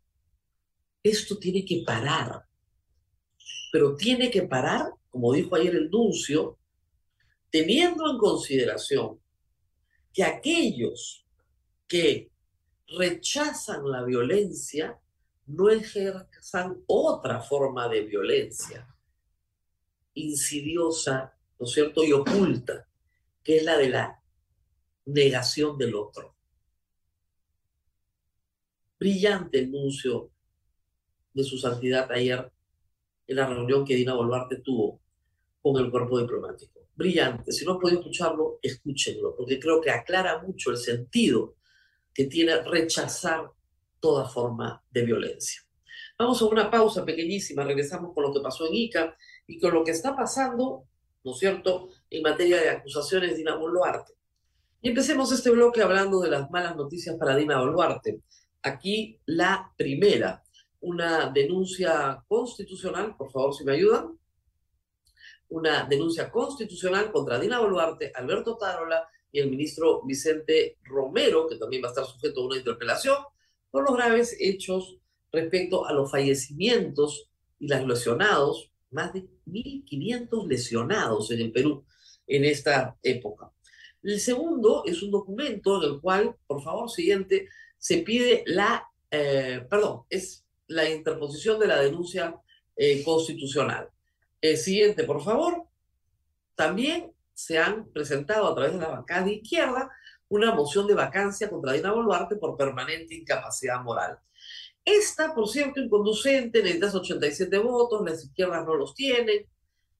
Esto 1.01 1.37
tiene 1.37 1.63
que 1.65 1.83
parar, 1.85 2.45
pero 3.71 3.95
tiene 3.95 4.29
que 4.29 4.43
parar, 4.43 4.91
como 5.15 5.31
dijo 5.31 5.55
ayer 5.55 5.73
el 5.73 5.89
Nuncio, 5.89 6.59
teniendo 7.49 8.11
en 8.11 8.17
consideración 8.17 9.17
que 10.11 10.25
aquellos 10.25 11.25
que 11.87 12.29
rechazan 12.97 13.89
la 13.89 14.03
violencia 14.03 14.99
no 15.45 15.69
ejerzan 15.69 16.83
otra 16.85 17.39
forma 17.39 17.87
de 17.87 18.01
violencia 18.01 18.93
insidiosa, 20.15 21.33
¿no 21.57 21.65
es 21.65 21.71
cierto?, 21.71 22.03
y 22.03 22.11
oculta, 22.11 22.85
que 23.41 23.55
es 23.55 23.63
la 23.63 23.77
de 23.77 23.87
la 23.87 24.21
negación 25.05 25.77
del 25.77 25.95
otro. 25.95 26.35
Brillante 28.99 29.59
anuncio 29.59 30.29
de 31.33 31.43
su 31.45 31.57
santidad 31.57 32.11
ayer 32.11 32.51
en 33.27 33.35
la 33.37 33.47
reunión 33.47 33.85
que 33.85 33.95
Dina 33.95 34.13
Boluarte 34.13 34.57
tuvo 34.57 35.04
con 35.65 35.83
el 35.83 35.89
cuerpo 35.89 36.19
diplomático. 36.19 36.81
Brillante. 36.95 37.51
Si 37.51 37.65
no 37.65 37.71
han 37.71 37.79
podido 37.79 37.97
escucharlo, 37.97 38.59
escúchenlo, 38.61 39.35
porque 39.35 39.59
creo 39.59 39.81
que 39.81 39.89
aclara 39.89 40.39
mucho 40.43 40.69
el 40.69 40.77
sentido 40.77 41.55
que 42.13 42.25
tiene 42.25 42.61
rechazar 42.61 43.49
toda 43.99 44.29
forma 44.29 44.83
de 44.91 45.01
violencia. 45.03 45.63
Vamos 46.19 46.39
a 46.39 46.45
una 46.45 46.69
pausa 46.69 47.03
pequeñísima, 47.03 47.63
regresamos 47.63 48.13
con 48.13 48.25
lo 48.25 48.31
que 48.31 48.41
pasó 48.41 48.67
en 48.67 48.75
Ica 48.75 49.17
y 49.47 49.59
con 49.59 49.73
lo 49.73 49.83
que 49.83 49.89
está 49.89 50.15
pasando, 50.15 50.83
¿no 51.23 51.31
es 51.31 51.39
cierto?, 51.39 51.89
en 52.11 52.21
materia 52.21 52.61
de 52.61 52.69
acusaciones 52.69 53.31
de 53.31 53.37
Dina 53.37 53.55
Boluarte. 53.55 54.13
Y 54.83 54.89
empecemos 54.89 55.31
este 55.31 55.49
bloque 55.49 55.81
hablando 55.81 56.19
de 56.19 56.29
las 56.29 56.51
malas 56.51 56.75
noticias 56.75 57.15
para 57.17 57.35
Dina 57.35 57.59
Boluarte. 57.59 58.21
Aquí 58.61 59.19
la 59.25 59.73
primera, 59.75 60.43
una 60.81 61.31
denuncia 61.31 62.23
constitucional, 62.27 63.15
por 63.17 63.31
favor, 63.31 63.55
si 63.55 63.63
me 63.63 63.71
ayudan, 63.71 64.15
una 65.55 65.85
denuncia 65.85 66.29
constitucional 66.29 67.13
contra 67.13 67.39
Dina 67.39 67.61
Boluarte, 67.61 68.11
Alberto 68.13 68.57
Tarola 68.57 69.07
y 69.31 69.39
el 69.39 69.49
ministro 69.49 70.01
Vicente 70.03 70.79
Romero, 70.83 71.47
que 71.47 71.55
también 71.55 71.81
va 71.81 71.87
a 71.87 71.91
estar 71.91 72.05
sujeto 72.05 72.41
a 72.41 72.47
una 72.47 72.57
interpelación, 72.57 73.15
por 73.71 73.85
los 73.85 73.95
graves 73.95 74.35
hechos 74.37 74.97
respecto 75.31 75.85
a 75.85 75.93
los 75.93 76.11
fallecimientos 76.11 77.29
y 77.57 77.69
las 77.69 77.85
lesionados 77.85 78.69
más 78.91 79.13
de 79.13 79.27
1.500 79.47 80.45
lesionados 80.45 81.31
en 81.31 81.39
el 81.39 81.53
Perú 81.53 81.85
en 82.27 82.43
esta 82.43 82.97
época. 83.01 83.49
El 84.03 84.19
segundo 84.19 84.83
es 84.85 85.01
un 85.03 85.11
documento 85.11 85.81
en 85.81 85.93
el 85.93 86.01
cual, 86.01 86.35
por 86.47 86.61
favor, 86.61 86.89
siguiente, 86.89 87.47
se 87.77 87.99
pide 87.99 88.43
la, 88.45 88.89
eh, 89.09 89.65
perdón, 89.69 90.01
es 90.09 90.45
la 90.67 90.89
interposición 90.89 91.59
de 91.59 91.67
la 91.67 91.79
denuncia 91.79 92.35
eh, 92.75 93.01
constitucional. 93.03 93.89
Siguiente, 94.55 95.03
por 95.03 95.23
favor. 95.23 95.65
También 96.55 97.13
se 97.33 97.57
han 97.57 97.89
presentado 97.91 98.47
a 98.47 98.55
través 98.55 98.73
de 98.73 98.79
la 98.79 98.89
bancada 98.89 99.25
de 99.25 99.33
izquierda 99.33 99.91
una 100.29 100.53
moción 100.53 100.87
de 100.87 100.93
vacancia 100.93 101.49
contra 101.49 101.73
Dina 101.73 101.91
Boluarte 101.91 102.35
por 102.35 102.57
permanente 102.57 103.15
incapacidad 103.15 103.81
moral. 103.81 104.19
Esta, 104.83 105.33
por 105.33 105.49
cierto, 105.49 105.79
inconducente, 105.79 106.61
necesitas 106.61 106.95
87 106.95 107.57
votos, 107.57 108.03
las 108.05 108.23
izquierdas 108.23 108.65
no 108.65 108.75
los 108.75 108.93
tienen, 108.93 109.47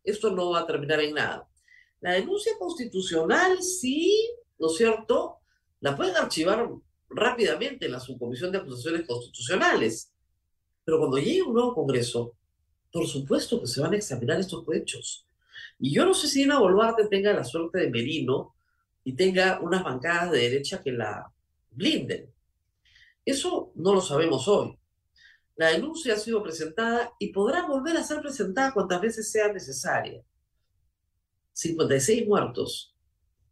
esto 0.04 0.30
no 0.32 0.52
va 0.52 0.62
a 0.62 0.68
terminar 0.68 1.00
en 1.02 1.16
nada. 1.16 1.48
La 2.02 2.14
denuncia 2.14 2.54
constitucional, 2.60 3.62
sí, 3.64 4.30
¿no 4.60 4.68
es 4.68 4.78
cierto? 4.78 5.40
La 5.80 5.96
pueden 5.96 6.16
archivar 6.16 6.70
rápidamente 7.10 7.88
en 7.88 7.94
la 7.94 8.00
subcomisión 8.00 8.52
de 8.52 8.60
acusaciones 8.60 9.08
constitucionales, 9.08 10.12
pero 10.84 11.00
cuando 11.00 11.18
llegue 11.18 11.42
un 11.42 11.54
nuevo 11.54 11.74
Congreso, 11.74 12.36
por 12.96 13.08
supuesto 13.08 13.60
que 13.60 13.68
se 13.68 13.82
van 13.82 13.92
a 13.92 13.98
examinar 13.98 14.40
estos 14.40 14.64
hechos. 14.74 15.28
Y 15.78 15.94
yo 15.94 16.06
no 16.06 16.14
sé 16.14 16.30
si 16.30 16.40
Dina 16.40 16.60
Boluarte 16.60 17.06
tenga 17.10 17.34
la 17.34 17.44
suerte 17.44 17.80
de 17.80 17.90
Merino 17.90 18.56
y 19.04 19.12
tenga 19.18 19.60
unas 19.60 19.84
bancadas 19.84 20.32
de 20.32 20.40
derecha 20.40 20.82
que 20.82 20.94
la 20.94 21.30
blinden. 21.72 22.34
Eso 23.26 23.74
no 23.76 23.94
lo 23.94 24.00
sabemos 24.00 24.48
hoy. 24.48 24.80
La 25.58 25.72
denuncia 25.72 26.14
ha 26.14 26.18
sido 26.18 26.42
presentada 26.42 27.12
y 27.20 27.34
podrá 27.34 27.68
volver 27.68 27.98
a 27.98 28.04
ser 28.04 28.22
presentada 28.22 28.74
cuantas 28.74 29.02
veces 29.02 29.30
sea 29.30 29.52
necesaria. 29.52 30.24
56 31.52 32.26
muertos 32.26 32.96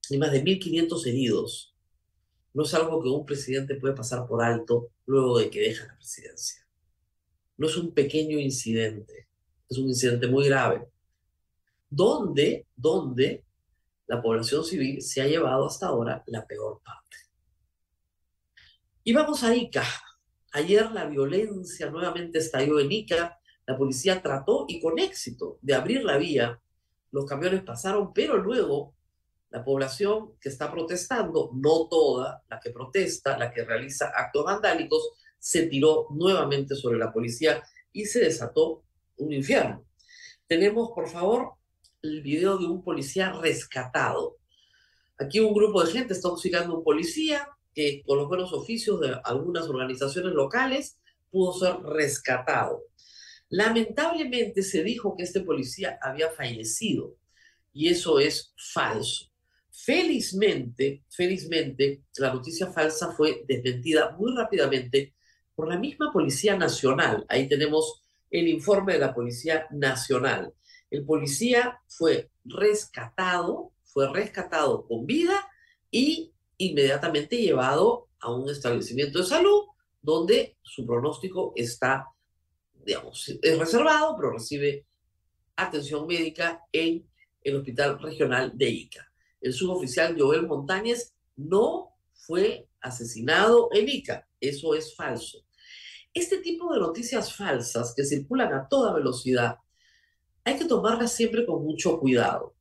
y 0.09 0.17
más 0.19 0.31
de 0.31 0.41
1.500 0.41 1.05
heridos 1.05 1.75
no 2.53 2.63
es 2.63 2.73
algo 2.73 3.03
que 3.03 3.09
un 3.09 3.25
presidente 3.25 3.75
puede 3.75 3.93
pasar 3.93 4.25
por 4.25 4.41
alto 4.41 4.91
luego 5.05 5.37
de 5.37 5.49
que 5.49 5.59
deja 5.59 5.85
la 5.85 5.97
presidencia. 5.97 6.65
No 7.57 7.67
es 7.67 7.75
un 7.75 7.93
pequeño 7.93 8.39
incidente, 8.39 9.27
es 9.69 9.77
un 9.77 9.87
incidente 9.87 10.27
muy 10.27 10.47
grave, 10.47 10.87
donde, 11.89 12.67
donde 12.75 13.43
la 14.07 14.21
población 14.21 14.63
civil 14.63 15.01
se 15.01 15.21
ha 15.21 15.27
llevado 15.27 15.65
hasta 15.65 15.87
ahora 15.87 16.23
la 16.27 16.45
peor 16.45 16.81
parte. 16.83 17.17
Y 19.03 19.13
vamos 19.13 19.43
a 19.43 19.55
Ica. 19.55 19.83
Ayer 20.53 20.91
la 20.91 21.05
violencia 21.05 21.89
nuevamente 21.89 22.39
estalló 22.39 22.79
en 22.79 22.91
Ica. 22.91 23.39
La 23.65 23.77
policía 23.77 24.21
trató 24.21 24.65
y 24.67 24.81
con 24.81 24.99
éxito 24.99 25.57
de 25.61 25.73
abrir 25.73 26.03
la 26.03 26.17
vía. 26.17 26.59
Los 27.11 27.25
camiones 27.25 27.63
pasaron, 27.63 28.13
pero 28.13 28.37
luego 28.37 28.93
la 29.49 29.63
población 29.63 30.33
que 30.39 30.49
está 30.49 30.71
protestando, 30.71 31.51
no 31.53 31.87
toda, 31.87 32.43
la 32.49 32.59
que 32.59 32.71
protesta, 32.71 33.37
la 33.37 33.51
que 33.51 33.63
realiza 33.63 34.11
actos 34.15 34.45
vandálicos, 34.45 35.11
se 35.37 35.67
tiró 35.67 36.07
nuevamente 36.09 36.75
sobre 36.75 36.97
la 36.97 37.11
policía 37.11 37.61
y 37.91 38.05
se 38.05 38.21
desató 38.21 38.83
un 39.17 39.33
infierno. 39.33 39.85
Tenemos, 40.47 40.91
por 40.93 41.09
favor, 41.09 41.53
el 42.01 42.21
video 42.21 42.57
de 42.57 42.65
un 42.65 42.83
policía 42.83 43.31
rescatado. 43.33 44.37
Aquí 45.17 45.39
un 45.39 45.53
grupo 45.53 45.83
de 45.83 45.91
gente 45.91 46.13
está 46.13 46.27
auxiliando 46.27 46.73
a 46.73 46.77
un 46.77 46.83
policía, 46.83 47.47
que 47.73 48.03
con 48.05 48.17
los 48.17 48.27
buenos 48.27 48.53
oficios 48.53 48.99
de 48.99 49.15
algunas 49.23 49.67
organizaciones 49.67 50.33
locales 50.33 50.99
pudo 51.31 51.53
ser 51.53 51.81
rescatado. 51.81 52.83
Lamentablemente 53.49 54.63
se 54.63 54.83
dijo 54.83 55.15
que 55.15 55.23
este 55.23 55.41
policía 55.41 55.97
había 56.01 56.29
fallecido 56.29 57.15
y 57.71 57.89
eso 57.89 58.19
es 58.19 58.53
falso. 58.55 59.31
Felizmente, 59.71 61.03
felizmente, 61.09 62.03
la 62.17 62.33
noticia 62.33 62.71
falsa 62.71 63.11
fue 63.11 63.43
desmentida 63.47 64.11
muy 64.17 64.35
rápidamente 64.35 65.15
por 65.55 65.67
la 65.67 65.79
misma 65.79 66.11
Policía 66.13 66.55
Nacional. 66.55 67.25
Ahí 67.27 67.49
tenemos 67.49 68.02
el 68.33 68.47
informe 68.47 68.93
de 68.93 68.99
la 68.99 69.13
Policía 69.13 69.67
Nacional. 69.69 70.53
El 70.89 71.05
policía 71.05 71.79
fue 71.87 72.31
rescatado, 72.43 73.71
fue 73.83 74.11
rescatado 74.11 74.87
con 74.87 75.05
vida 75.05 75.47
y 75.91 76.33
inmediatamente 76.57 77.37
llevado 77.37 78.07
a 78.19 78.33
un 78.33 78.49
establecimiento 78.49 79.19
de 79.19 79.25
salud 79.25 79.65
donde 80.01 80.57
su 80.63 80.83
pronóstico 80.85 81.53
está, 81.55 82.07
digamos, 82.83 83.29
es 83.29 83.59
reservado, 83.59 84.15
pero 84.17 84.31
recibe 84.31 84.85
atención 85.55 86.07
médica 86.07 86.63
en 86.71 87.07
el 87.43 87.55
Hospital 87.57 88.01
Regional 88.01 88.51
de 88.55 88.69
Ica. 88.69 89.11
El 89.41 89.53
suboficial 89.53 90.15
Joel 90.19 90.47
Montañez 90.47 91.13
no 91.35 91.93
fue 92.13 92.67
asesinado 92.81 93.69
en 93.73 93.89
Ica. 93.89 94.27
Eso 94.39 94.73
es 94.73 94.95
falso. 94.95 95.45
Este 96.13 96.37
tipo 96.37 96.71
de 96.73 96.79
noticias 96.79 97.35
falsas 97.35 97.93
que 97.95 98.03
circulan 98.03 98.53
a 98.53 98.67
toda 98.67 98.93
velocidad, 98.93 99.57
hay 100.43 100.57
que 100.57 100.65
tomarlas 100.65 101.13
siempre 101.13 101.45
con 101.45 101.63
mucho 101.63 101.99
cuidado. 101.99 102.53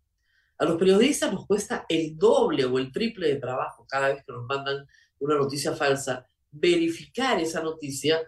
A 0.59 0.65
los 0.65 0.79
periodistas 0.79 1.33
nos 1.33 1.47
cuesta 1.47 1.85
el 1.89 2.17
doble 2.17 2.65
o 2.65 2.79
el 2.79 2.93
triple 2.93 3.29
de 3.29 3.37
trabajo 3.37 3.87
cada 3.89 4.09
vez 4.09 4.25
que 4.25 4.33
nos 4.33 4.47
mandan 4.47 4.87
una 5.19 5.35
noticia 5.35 5.75
falsa, 5.75 6.27
verificar 6.51 7.41
esa 7.41 7.63
noticia 7.63 8.21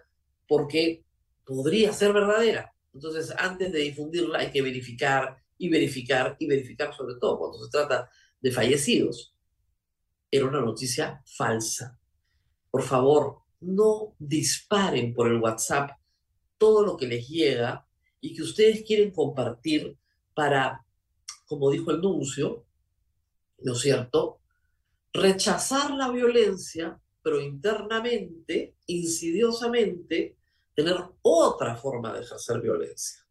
porque 0.47 1.03
podría 1.45 1.93
ser 1.93 2.13
verdadera. 2.13 2.73
Entonces, 2.93 3.33
antes 3.37 3.71
de 3.71 3.79
difundirla 3.79 4.39
hay 4.39 4.51
que 4.51 4.61
verificar 4.61 5.37
y 5.57 5.69
verificar 5.69 6.35
y 6.39 6.47
verificar, 6.47 6.93
sobre 6.93 7.15
todo 7.15 7.39
cuando 7.39 7.63
se 7.63 7.69
trata 7.69 8.09
de 8.41 8.51
fallecidos. 8.51 9.33
Era 10.29 10.45
una 10.45 10.61
noticia 10.61 11.23
falsa. 11.25 11.97
Por 12.69 12.83
favor, 12.83 13.44
no 13.65 14.15
disparen 14.19 15.13
por 15.13 15.27
el 15.27 15.39
WhatsApp 15.39 15.91
todo 16.57 16.85
lo 16.85 16.95
que 16.95 17.07
les 17.07 17.27
llega 17.27 17.85
y 18.21 18.33
que 18.33 18.43
ustedes 18.43 18.83
quieren 18.83 19.11
compartir 19.11 19.97
para, 20.33 20.85
como 21.45 21.69
dijo 21.71 21.91
el 21.91 22.01
nuncio, 22.01 22.65
¿no 23.59 23.73
es 23.73 23.79
cierto?, 23.79 24.39
rechazar 25.13 25.91
la 25.91 26.09
violencia, 26.09 26.99
pero 27.21 27.41
internamente, 27.41 28.75
insidiosamente, 28.87 30.37
tener 30.73 30.97
otra 31.21 31.75
forma 31.75 32.13
de 32.13 32.21
ejercer 32.21 32.59
violencia. 32.61 33.25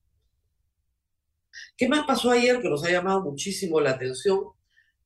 ¿Qué 1.76 1.88
más 1.88 2.06
pasó 2.06 2.30
ayer 2.30 2.60
que 2.60 2.68
nos 2.68 2.84
ha 2.84 2.90
llamado 2.90 3.22
muchísimo 3.22 3.80
la 3.80 3.90
atención? 3.90 4.53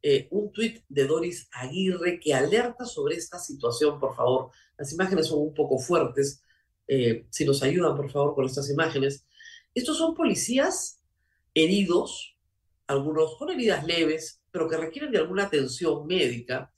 Eh, 0.00 0.28
un 0.30 0.52
tuit 0.52 0.84
de 0.88 1.06
Doris 1.06 1.48
Aguirre 1.52 2.20
que 2.20 2.32
alerta 2.32 2.84
sobre 2.84 3.16
esta 3.16 3.38
situación, 3.38 3.98
por 3.98 4.14
favor. 4.14 4.50
Las 4.76 4.92
imágenes 4.92 5.26
son 5.26 5.40
un 5.40 5.54
poco 5.54 5.78
fuertes. 5.78 6.42
Eh, 6.86 7.26
si 7.30 7.44
nos 7.44 7.62
ayudan, 7.62 7.96
por 7.96 8.10
favor, 8.10 8.34
con 8.34 8.46
estas 8.46 8.70
imágenes. 8.70 9.26
Estos 9.74 9.98
son 9.98 10.14
policías 10.14 11.00
heridos, 11.54 12.36
algunos 12.86 13.36
con 13.36 13.50
heridas 13.50 13.84
leves, 13.84 14.40
pero 14.50 14.68
que 14.68 14.76
requieren 14.76 15.10
de 15.10 15.18
alguna 15.18 15.44
atención 15.44 16.06
médica, 16.06 16.72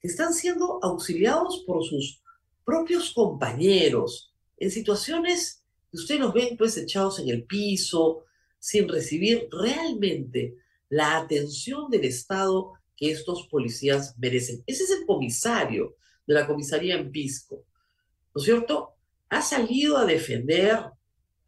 que 0.00 0.08
están 0.08 0.32
siendo 0.32 0.80
auxiliados 0.82 1.62
por 1.66 1.84
sus 1.84 2.22
propios 2.64 3.12
compañeros 3.12 4.32
en 4.56 4.70
situaciones 4.70 5.64
que 5.90 5.96
ustedes 5.98 6.20
los 6.20 6.32
ven 6.32 6.56
pues 6.56 6.76
echados 6.76 7.18
en 7.18 7.28
el 7.28 7.44
piso, 7.44 8.24
sin 8.58 8.88
recibir 8.88 9.48
realmente 9.50 10.56
la 10.92 11.16
atención 11.16 11.88
del 11.88 12.04
Estado 12.04 12.74
que 12.94 13.10
estos 13.10 13.48
policías 13.48 14.14
merecen. 14.18 14.62
Ese 14.66 14.84
es 14.84 14.90
el 14.90 15.06
comisario 15.06 15.96
de 16.26 16.34
la 16.34 16.46
comisaría 16.46 16.96
en 16.96 17.10
Pisco, 17.10 17.64
¿no 18.34 18.38
es 18.38 18.44
cierto? 18.44 18.96
Ha 19.30 19.40
salido 19.40 19.96
a 19.96 20.04
defender 20.04 20.74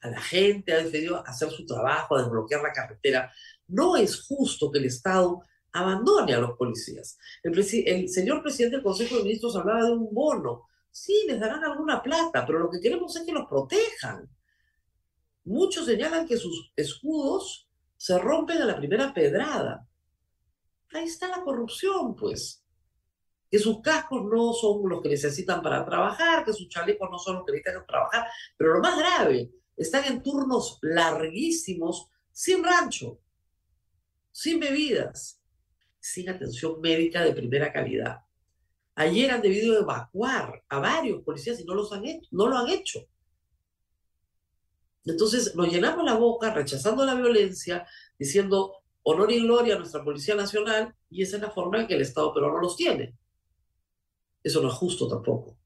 a 0.01 0.09
la 0.09 0.19
gente, 0.19 0.73
ha 0.73 0.79
defendido 0.79 1.19
a 1.19 1.29
hacer 1.29 1.51
su 1.51 1.67
trabajo, 1.67 2.17
a 2.17 2.23
desbloquear 2.23 2.63
la 2.63 2.73
carretera. 2.73 3.31
No 3.69 3.99
es 3.99 4.23
justo 4.23 4.71
que 4.71 4.79
el 4.79 4.87
Estado 4.87 5.43
abandone 5.73 6.33
a 6.33 6.39
los 6.39 6.57
policías. 6.57 7.19
El, 7.43 7.53
el, 7.59 8.09
señor 8.09 8.41
presidente 8.41 8.77
del 8.77 8.83
Consejo 8.83 9.19
de 9.19 9.25
Ministros 9.25 9.57
hablaba 9.57 9.85
de 9.85 9.93
un 9.93 10.09
bono. 10.11 10.69
Sí, 10.91 11.27
les 11.29 11.39
darán 11.39 11.63
alguna 11.65 12.03
plata, 12.03 12.47
pero 12.47 12.61
lo 12.61 12.71
que 12.71 12.81
queremos 12.81 13.15
es 13.15 13.27
que 13.27 13.33
los 13.33 13.47
protejan. 13.47 14.27
Muchos 15.45 15.85
señalan 15.85 16.27
que 16.27 16.39
sus 16.39 16.73
escudos 16.77 17.64
se 18.05 18.19
rompen 18.19 18.61
a 18.61 18.67
la 18.67 18.77
primera 18.77 19.15
pedrada. 19.15 19.89
Ahí 20.93 21.05
está 21.05 21.27
la 21.27 21.43
corrupción, 21.43 22.15
pues. 22.15 22.63
Que 23.51 23.59
sus 23.59 23.81
cascos 23.81 24.23
no 24.31 24.53
son 24.53 24.87
los 24.91 25.01
que 25.01 25.09
necesitan 25.09 25.63
para 25.63 25.83
trabajar, 25.87 26.45
que 26.45 26.53
sus 26.53 26.69
chalecos 26.69 27.09
no 27.11 27.19
son 27.19 27.37
los 27.37 27.47
que 27.47 27.53
necesitan 27.53 27.87
para 27.87 27.87
trabajar. 27.87 28.29
Pero 28.59 28.75
lo 28.75 28.81
más 28.81 28.99
grave, 28.99 29.51
están 29.75 30.05
en 30.05 30.23
turnos 30.23 30.79
larguísimos, 30.83 32.11
sin 32.31 32.63
rancho, 32.63 33.21
sin 34.31 34.61
bebidas, 34.61 35.41
sin 35.99 36.29
atención 36.29 36.83
médica 36.83 37.25
de 37.25 37.33
primera 37.33 37.73
calidad. 37.73 38.21
Ayer 38.97 39.31
han 39.31 39.41
debido 39.41 39.81
evacuar 39.81 40.63
a 40.69 40.79
varios 40.79 41.23
policías 41.23 41.59
y 41.59 41.65
no, 41.65 41.75
los 41.75 41.91
han 41.91 42.05
hecho, 42.05 42.29
no 42.33 42.49
lo 42.49 42.59
han 42.59 42.69
hecho. 42.69 43.09
Entonces 45.05 45.55
nos 45.55 45.69
llenamos 45.69 46.05
la 46.05 46.15
boca 46.15 46.53
rechazando 46.53 47.05
la 47.05 47.15
violencia, 47.15 47.87
diciendo 48.19 48.77
honor 49.03 49.31
y 49.31 49.41
gloria 49.41 49.75
a 49.75 49.79
nuestra 49.79 50.03
Policía 50.03 50.35
Nacional, 50.35 50.95
y 51.11 51.23
esa 51.23 51.37
es 51.37 51.43
la 51.43 51.51
forma 51.51 51.81
en 51.81 51.87
que 51.87 51.95
el 51.95 52.01
Estado 52.01 52.33
peruano 52.33 52.61
los 52.61 52.77
tiene. 52.77 53.15
Eso 54.43 54.61
no 54.63 54.69
es 54.69 54.75
justo 54.75 55.07
tampoco. 55.09 55.57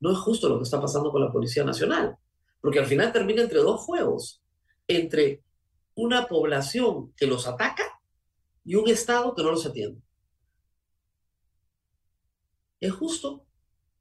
No 0.00 0.10
es 0.10 0.18
justo 0.18 0.48
lo 0.48 0.58
que 0.58 0.64
está 0.64 0.80
pasando 0.80 1.10
con 1.10 1.22
la 1.22 1.32
Policía 1.32 1.64
Nacional, 1.64 2.16
porque 2.60 2.78
al 2.78 2.86
final 2.86 3.12
termina 3.12 3.42
entre 3.42 3.58
dos 3.58 3.84
fuegos, 3.84 4.42
entre 4.88 5.42
una 5.94 6.26
población 6.26 7.12
que 7.16 7.26
los 7.26 7.46
ataca 7.46 8.00
y 8.64 8.74
un 8.74 8.88
Estado 8.88 9.34
que 9.34 9.42
no 9.42 9.50
los 9.50 9.66
atiende. 9.66 10.02
¿Es 12.80 12.92
justo? 12.92 13.46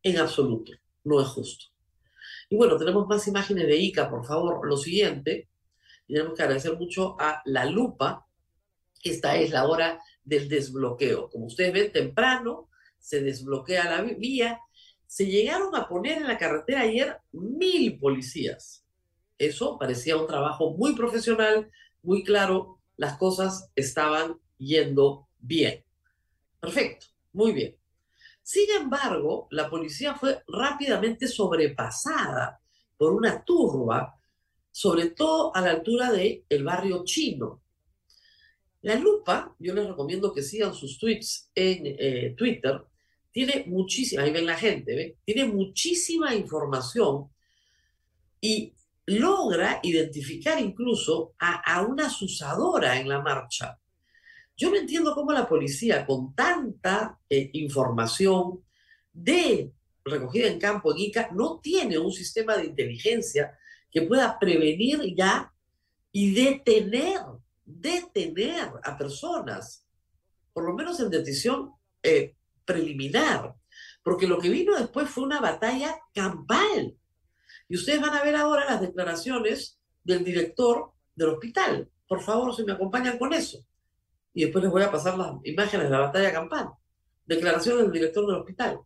En 0.02 0.18
absoluto, 0.18 0.72
no 1.04 1.22
es 1.22 1.28
justo. 1.28 1.73
Y 2.54 2.56
bueno, 2.56 2.78
tenemos 2.78 3.08
más 3.08 3.28
imágenes 3.28 3.66
de 3.66 3.78
ICA, 3.78 4.12
por 4.12 4.24
favor. 4.24 4.68
Lo 4.68 4.78
siguiente, 4.78 5.50
tenemos 6.06 6.36
que 6.36 6.44
agradecer 6.44 6.78
mucho 6.78 7.16
a 7.20 7.42
La 7.46 7.66
Lupa. 7.66 8.28
Esta 9.04 9.38
es 9.38 9.50
la 9.50 9.68
hora 9.68 10.00
del 10.24 10.48
desbloqueo. 10.48 11.32
Como 11.32 11.48
ustedes 11.48 11.74
ven, 11.74 11.92
temprano 11.92 12.70
se 13.00 13.22
desbloquea 13.22 13.86
la 13.86 14.04
vía. 14.04 14.60
Se 15.08 15.26
llegaron 15.26 15.76
a 15.76 15.88
poner 15.88 16.20
en 16.20 16.28
la 16.28 16.38
carretera 16.38 16.82
ayer 16.82 17.18
mil 17.32 17.98
policías. 17.98 18.86
Eso 19.40 19.80
parecía 19.80 20.16
un 20.16 20.28
trabajo 20.28 20.76
muy 20.78 20.94
profesional, 20.96 21.72
muy 22.04 22.24
claro. 22.24 22.78
Las 22.98 23.18
cosas 23.18 23.72
estaban 23.76 24.40
yendo 24.60 25.28
bien. 25.40 25.84
Perfecto, 26.60 27.08
muy 27.32 27.52
bien. 27.52 27.83
Sin 28.44 28.70
embargo, 28.72 29.48
la 29.52 29.70
policía 29.70 30.16
fue 30.16 30.44
rápidamente 30.48 31.28
sobrepasada 31.30 32.60
por 32.98 33.14
una 33.14 33.44
turba, 33.44 34.20
sobre 34.70 35.12
todo 35.12 35.56
a 35.56 35.62
la 35.62 35.72
altura 35.72 36.12
del 36.12 36.44
el 36.50 36.64
barrio 36.64 37.04
chino. 37.06 37.62
La 38.82 38.96
lupa, 38.96 39.56
yo 39.60 39.74
les 39.74 39.88
recomiendo 39.88 40.34
que 40.34 40.42
sigan 40.42 40.74
sus 40.74 41.00
tweets 41.00 41.50
en 41.56 41.84
eh, 41.86 42.36
Twitter, 42.38 42.84
tiene 43.32 43.64
muchísima, 43.66 44.24
ahí 44.24 44.32
ven 44.32 44.46
la 44.46 44.58
gente, 44.58 45.18
tiene 45.24 45.46
muchísima 45.46 46.36
información 46.36 47.30
y 48.42 48.74
logra 49.06 49.80
identificar 49.84 50.60
incluso 50.60 51.34
a, 51.40 51.76
a 51.76 51.82
una 51.82 52.10
susadora 52.10 53.00
en 53.00 53.08
la 53.08 53.22
marcha. 53.22 53.80
Yo 54.56 54.70
no 54.70 54.78
entiendo 54.78 55.16
cómo 55.16 55.32
la 55.32 55.48
policía, 55.48 56.06
con 56.06 56.36
tanta 56.36 57.20
eh, 57.30 57.50
información 57.54 58.64
de 59.12 59.72
recogida 60.06 60.48
en 60.48 60.60
campo 60.60 60.92
en 60.92 61.00
ICA, 61.00 61.30
no 61.34 61.60
tiene 61.60 61.98
un 61.98 62.12
sistema 62.12 62.56
de 62.58 62.66
inteligencia 62.66 63.58
que 63.90 64.04
pueda 64.04 64.38
prevenir 64.38 65.16
ya 65.16 65.52
y 66.12 66.34
detener, 66.34 67.22
detener 67.66 68.72
a 68.84 68.98
personas, 68.98 69.88
por 70.52 70.66
lo 70.66 70.74
menos 70.76 71.00
en 71.00 71.10
detención 71.10 71.72
eh, 72.04 72.36
preliminar, 72.66 73.56
porque 74.04 74.28
lo 74.28 74.38
que 74.38 74.50
vino 74.50 74.76
después 74.76 75.10
fue 75.10 75.24
una 75.24 75.40
batalla 75.40 75.98
campal. 76.14 76.96
Y 77.68 77.76
ustedes 77.76 78.02
van 78.02 78.16
a 78.16 78.24
ver 78.24 78.36
ahora 78.36 78.66
las 78.66 78.82
declaraciones 78.82 79.80
del 80.04 80.24
director 80.24 80.92
del 81.16 81.30
hospital. 81.30 81.90
Por 82.08 82.22
favor, 82.22 82.54
si 82.54 82.64
me 82.64 82.74
acompañan 82.74 83.18
con 83.18 83.34
eso 83.34 83.66
y 84.34 84.44
después 84.44 84.64
les 84.64 84.72
voy 84.72 84.84
a 84.84 84.92
pasar 84.92 85.18
las 85.18 85.34
imágenes 85.44 85.88
de 85.88 85.92
la 85.92 86.00
batalla 86.00 86.32
campal. 86.32 86.70
Declaración 87.26 87.78
del 87.78 87.92
director 87.92 88.26
del 88.26 88.38
hospital. 88.38 88.80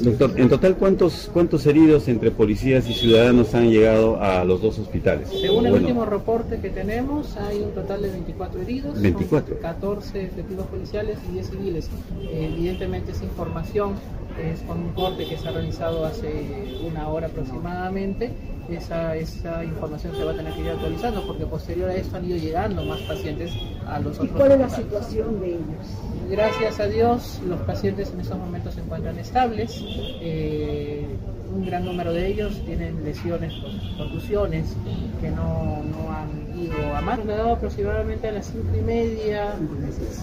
Doctor, 0.00 0.32
en 0.36 0.48
total, 0.48 0.76
¿cuántos, 0.76 1.30
¿cuántos 1.32 1.66
heridos 1.66 2.08
entre 2.08 2.30
policías 2.30 2.88
y 2.88 2.94
ciudadanos 2.94 3.54
han 3.54 3.70
llegado 3.70 4.20
a 4.20 4.44
los 4.44 4.62
dos 4.62 4.78
hospitales? 4.78 5.28
Según 5.28 5.66
el 5.66 5.74
último 5.74 6.06
reporte 6.06 6.60
que 6.60 6.70
tenemos, 6.70 7.36
hay 7.36 7.58
un 7.58 7.72
total 7.72 8.02
de 8.02 8.10
24 8.10 8.62
heridos, 8.62 9.00
24. 9.00 9.58
14 9.58 10.24
efectivos 10.24 10.66
policiales 10.66 11.18
y 11.28 11.34
10 11.34 11.50
civiles. 11.50 11.90
evidentemente, 12.32 13.12
esa 13.12 13.24
información 13.24 13.94
es 14.42 14.60
con 14.62 14.78
un 14.78 14.92
corte 14.92 15.28
que 15.28 15.36
se 15.36 15.48
ha 15.48 15.52
realizado 15.52 16.06
hace 16.06 16.78
una 16.82 17.08
hora 17.08 17.26
aproximadamente 17.26 18.32
esa, 18.76 19.16
esa 19.16 19.64
información 19.64 20.14
se 20.16 20.24
va 20.24 20.32
a 20.32 20.36
tener 20.36 20.52
que 20.54 20.60
ir 20.60 20.68
actualizando 20.70 21.26
porque 21.26 21.46
posterior 21.46 21.90
a 21.90 21.94
esto 21.94 22.16
han 22.16 22.24
ido 22.24 22.36
llegando 22.38 22.84
más 22.84 23.00
pacientes 23.02 23.52
a 23.86 23.98
los 24.00 24.14
otros. 24.18 24.28
¿Y 24.30 24.32
cuál 24.32 24.52
es 24.52 24.58
la 24.60 24.70
situación 24.70 25.40
de 25.40 25.46
ellos? 25.48 25.86
Gracias 26.30 26.78
a 26.80 26.86
Dios, 26.86 27.40
los 27.48 27.58
pacientes 27.60 28.12
en 28.12 28.20
estos 28.20 28.38
momentos 28.38 28.74
se 28.74 28.80
encuentran 28.80 29.18
estables. 29.18 29.82
Eh, 30.20 31.06
un 31.52 31.66
gran 31.66 31.84
número 31.84 32.12
de 32.12 32.28
ellos 32.28 32.52
tienen 32.64 33.02
lesiones, 33.04 33.52
contusiones, 33.98 34.76
que 35.20 35.30
no, 35.30 35.82
no 35.82 36.12
han 36.12 36.56
ido 36.56 36.94
a 36.96 37.00
más. 37.00 37.24
Me 37.24 37.32
dado 37.32 37.54
aproximadamente 37.54 38.28
a 38.28 38.32
las 38.32 38.46
cinco 38.46 38.68
y 38.78 38.82
media, 38.82 39.54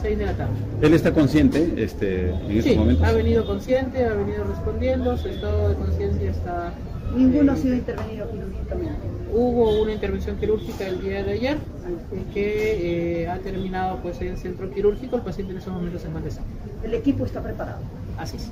seis 0.02 0.18
de 0.18 0.26
la 0.26 0.34
tarde. 0.38 0.54
¿Él 0.82 0.94
está 0.94 1.12
consciente 1.14 1.74
este, 1.76 2.30
en 2.30 2.52
estos 2.52 2.72
Sí, 2.72 2.78
momentos? 2.78 3.06
ha 3.06 3.12
venido 3.12 3.46
consciente, 3.46 4.06
ha 4.06 4.14
venido 4.14 4.46
respondiendo, 4.46 5.18
su 5.18 5.28
estado 5.28 5.68
de 5.70 5.76
conciencia 5.76 6.32
está... 6.32 6.72
Ninguno 7.15 7.52
ha 7.52 7.56
sido 7.56 7.76
intervenido 7.76 8.30
quirúrgicamente. 8.32 9.08
Hubo 9.32 9.82
una 9.82 9.93
intervención 9.93 10.38
quirúrgica 10.39 10.88
el 10.88 11.02
día 11.02 11.24
de 11.24 11.34
ayer 11.34 11.58
eh, 11.58 12.26
que 12.34 13.22
eh, 13.22 13.28
ha 13.28 13.39
terminado 13.39 14.02
pues 14.02 14.22
en 14.22 14.30
el 14.30 14.38
centro 14.38 14.70
quirúrgico. 14.72 15.17
El 15.17 15.24
paciente 15.24 15.52
en 15.52 15.60
estos 15.60 15.74
momentos 15.74 16.02
se 16.02 16.08
encuentra 16.08 16.32
sano. 16.32 16.48
El 16.84 16.93
equipo 16.93 17.26
está 17.26 17.41
preparado. 17.43 17.82
Así 18.17 18.38
es. 18.38 18.52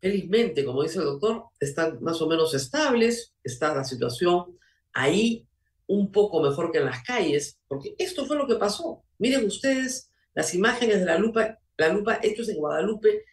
Felizmente, 0.00 0.64
como 0.64 0.82
dice 0.82 0.98
el 0.98 1.04
doctor, 1.04 1.44
están 1.60 2.02
más 2.02 2.20
o 2.20 2.28
menos 2.28 2.54
estables, 2.54 3.34
está 3.44 3.72
la 3.74 3.84
situación 3.84 4.58
ahí 4.92 5.46
un 5.86 6.10
poco 6.10 6.42
mejor 6.42 6.72
que 6.72 6.78
en 6.78 6.86
las 6.86 7.02
calles, 7.02 7.60
porque 7.68 7.94
esto 7.98 8.26
fue 8.26 8.36
lo 8.36 8.46
que 8.46 8.56
pasó. 8.56 9.02
Miren 9.18 9.46
ustedes 9.46 10.10
las 10.34 10.54
imágenes 10.54 11.00
de 11.00 11.06
la 11.06 11.18
lupa, 11.18 11.58
la 11.76 11.88
lupa 11.88 12.18
hechos 12.22 12.48
en 12.48 12.56
Guadalupe, 12.56 13.24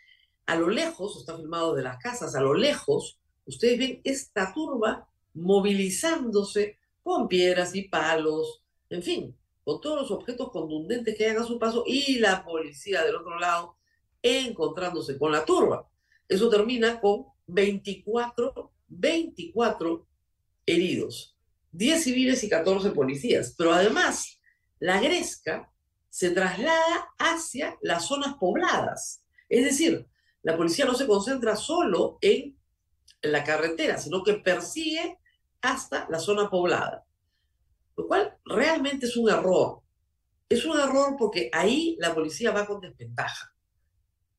a 0.49 0.55
lo 0.55 0.67
lejos, 0.67 1.15
está 1.15 1.38
filmado 1.38 1.75
de 1.75 1.83
las 1.83 1.99
casas, 1.99 2.33
a 2.33 2.41
lo 2.41 2.55
lejos, 2.55 3.19
ustedes 3.45 3.77
ven 3.77 4.01
esta 4.03 4.51
turba 4.51 5.07
movilizándose 5.35 6.79
con 7.03 7.27
piedras 7.27 7.75
y 7.75 7.83
palos, 7.83 8.63
en 8.89 9.03
fin, 9.03 9.38
con 9.63 9.79
todos 9.79 10.01
los 10.01 10.12
objetos 10.12 10.49
contundentes 10.49 11.15
que 11.15 11.27
hagan 11.27 11.43
a 11.43 11.45
su 11.45 11.59
paso 11.59 11.83
y 11.85 12.17
la 12.17 12.43
policía 12.43 13.03
del 13.03 13.17
otro 13.17 13.38
lado 13.38 13.75
encontrándose 14.23 15.19
con 15.19 15.31
la 15.31 15.45
turba. 15.45 15.88
Eso 16.27 16.49
termina 16.49 16.99
con 16.99 17.27
24, 17.45 18.71
24 18.88 20.07
heridos, 20.65 21.38
10 21.73 22.03
civiles 22.03 22.43
y 22.43 22.49
14 22.49 22.89
policías. 22.89 23.53
Pero 23.55 23.71
además, 23.71 24.39
la 24.79 24.99
Gresca 24.99 25.71
se 26.09 26.31
traslada 26.31 27.13
hacia 27.19 27.77
las 27.83 28.07
zonas 28.07 28.33
pobladas. 28.39 29.23
Es 29.47 29.63
decir, 29.63 30.07
la 30.43 30.56
policía 30.56 30.86
no 30.86 30.95
se 30.95 31.08
concentra 31.08 31.56
solo 31.56 32.17
en 32.21 32.58
la 33.21 33.43
carretera, 33.43 33.97
sino 33.97 34.23
que 34.23 34.36
persigue 34.36 35.17
hasta 35.62 36.08
la 36.10 36.19
zona 36.19 36.49
poblada. 36.49 37.06
Lo 37.97 38.08
cual 38.08 38.38
realmente 38.45 39.08
es 39.08 39.17
un 39.17 39.30
error. 39.30 39.82
Es 40.47 40.65
un 40.65 40.80
error 40.80 41.15
porque 41.17 41.49
ahí 41.52 41.97
la 41.99 42.13
policía 42.13 42.52
va 42.52 42.65
con 42.65 42.80
desventaja. 42.80 43.54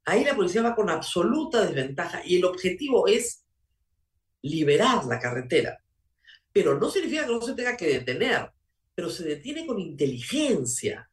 Ahí 0.07 0.25
la 0.25 0.35
policía 0.35 0.63
va 0.63 0.75
con 0.75 0.89
absoluta 0.89 1.65
desventaja 1.65 2.23
y 2.25 2.37
el 2.37 2.45
objetivo 2.45 3.07
es 3.07 3.45
liberar 4.43 5.05
la 5.05 5.19
carretera. 5.19 5.79
Pero 6.53 6.79
no 6.79 6.91
significa 6.91 7.27
que 7.27 7.33
no 7.33 7.43
se 7.43 7.55
tenga 7.55 7.77
que 7.77 7.87
detener, 7.87 8.51
pero 8.95 9.11
se 9.11 9.25
detiene 9.25 9.67
con 9.67 9.79
inteligencia. 9.79 11.10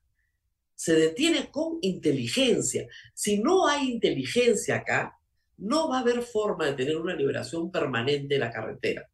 Se 0.77 0.93
detiene 0.93 1.49
con 1.49 1.79
inteligencia. 1.81 2.87
Si 3.15 3.39
no 3.39 3.67
hay 3.67 3.91
inteligencia 3.93 4.75
acá, 4.75 5.17
no 5.57 5.89
va 5.89 5.97
a 5.97 6.01
haber 6.01 6.21
forma 6.21 6.67
de 6.67 6.73
tener 6.73 6.97
una 6.97 7.15
liberación 7.15 7.71
permanente 7.71 8.35
de 8.35 8.39
la 8.39 8.51
carretera. 8.51 9.09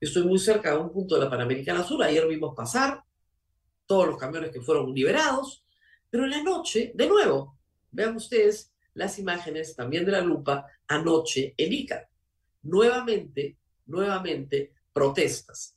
Estoy 0.00 0.22
muy 0.22 0.38
cerca 0.38 0.70
de 0.70 0.78
un 0.78 0.92
punto 0.92 1.16
de 1.16 1.24
la 1.24 1.28
Panamericana 1.28 1.82
Sur, 1.82 2.04
ayer 2.04 2.26
vimos 2.28 2.54
pasar 2.54 3.02
todos 3.84 4.06
los 4.06 4.16
camiones 4.16 4.52
que 4.52 4.60
fueron 4.60 4.94
liberados, 4.94 5.64
pero 6.08 6.22
en 6.22 6.30
la 6.30 6.42
noche, 6.44 6.92
de 6.94 7.08
nuevo, 7.08 7.58
vean 7.90 8.14
ustedes 8.14 8.72
las 8.94 9.18
imágenes 9.18 9.74
también 9.74 10.04
de 10.04 10.12
la 10.12 10.20
lupa 10.20 10.66
anoche 10.86 11.54
en 11.56 11.72
Ica. 11.72 12.08
Nuevamente, 12.62 13.56
nuevamente, 13.86 14.72
protestas. 14.92 15.76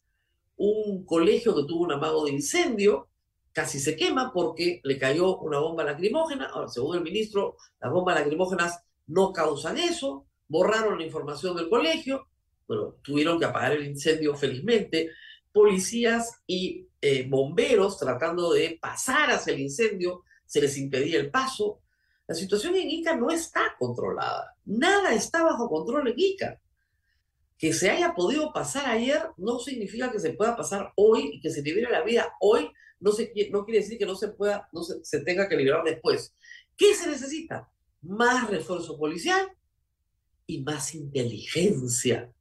Un 0.57 1.03
colegio 1.03 1.55
que 1.55 1.63
tuvo 1.63 1.85
un 1.85 1.93
amago 1.93 2.25
de 2.25 2.33
incendio 2.33 3.09
casi 3.53 3.79
se 3.79 3.95
quema 3.95 4.33
porque 4.33 4.81
le 4.83 4.97
cayó 4.97 5.37
una 5.37 5.59
bomba 5.59 5.83
lacrimógena. 5.83 6.47
Ahora, 6.47 6.67
según 6.67 6.97
el 6.97 7.03
ministro, 7.03 7.55
las 7.79 7.91
bombas 7.91 8.19
lacrimógenas 8.19 8.83
no 9.07 9.31
causan 9.31 9.77
eso. 9.77 10.25
Borraron 10.47 10.97
la 10.99 11.05
información 11.05 11.55
del 11.55 11.69
colegio. 11.69 12.27
Bueno, 12.67 12.95
tuvieron 13.01 13.39
que 13.39 13.45
apagar 13.45 13.73
el 13.73 13.85
incendio 13.85 14.35
felizmente. 14.35 15.11
Policías 15.51 16.41
y 16.47 16.87
eh, 17.05 17.27
bomberos 17.27 17.97
tratando 17.99 18.53
de 18.53 18.79
pasar 18.81 19.29
hacia 19.29 19.53
el 19.53 19.59
incendio, 19.59 20.23
se 20.45 20.61
les 20.61 20.77
impedía 20.77 21.19
el 21.19 21.29
paso. 21.29 21.81
La 22.25 22.33
situación 22.33 22.75
en 22.75 22.89
Ica 22.89 23.13
no 23.15 23.29
está 23.29 23.75
controlada. 23.77 24.55
Nada 24.63 25.13
está 25.13 25.43
bajo 25.43 25.69
control 25.69 26.07
en 26.07 26.13
Ica. 26.15 26.61
Que 27.57 27.73
se 27.73 27.89
haya 27.89 28.15
podido 28.15 28.53
pasar 28.53 28.85
ayer 28.85 29.21
no 29.35 29.59
significa 29.59 30.11
que 30.11 30.19
se 30.19 30.31
pueda 30.31 30.55
pasar 30.55 30.93
hoy 30.95 31.31
y 31.33 31.41
que 31.41 31.49
se 31.49 31.61
libere 31.61 31.91
la 31.91 32.03
vida 32.03 32.33
hoy. 32.39 32.71
No, 33.03 33.11
se, 33.11 33.33
no 33.51 33.65
quiere 33.65 33.81
decir 33.81 33.97
que 33.97 34.05
no 34.05 34.15
se 34.15 34.29
pueda, 34.29 34.69
no 34.71 34.81
se, 34.81 35.19
tenga 35.21 35.49
que 35.49 35.57
liberar 35.57 35.83
después. 35.83 36.33
¿Qué 36.77 36.95
se 36.95 37.09
necesita? 37.09 37.69
Más 38.01 38.49
refuerzo 38.49 38.97
policial 38.97 39.51
y 40.47 40.63
más 40.63 40.95
inteligencia. 40.95 42.31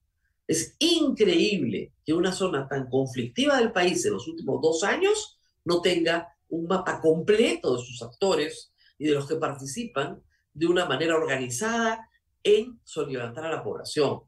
Es 0.46 0.77
increíble 0.79 1.92
que 2.05 2.14
una 2.14 2.31
zona 2.31 2.68
tan 2.68 2.88
conflictiva 2.88 3.59
del 3.59 3.72
país 3.72 4.05
en 4.07 4.12
los 4.12 4.29
últimos 4.29 4.62
dos 4.62 4.85
años 4.85 5.40
no 5.64 5.83
tenga 5.83 6.29
un 6.48 6.66
mapa 6.68 7.01
completo 7.01 7.77
de 7.77 7.85
sus 7.85 8.01
actores 8.01 8.72
y 8.98 9.07
de 9.07 9.14
los 9.14 9.27
que 9.27 9.37
participan 9.37 10.22
de 10.55 10.66
una 10.66 10.87
manera 10.87 11.16
organizada 11.16 12.09
en 12.44 12.81
solidarizar 12.85 13.46
a 13.46 13.51
la 13.51 13.64
población. 13.64 14.20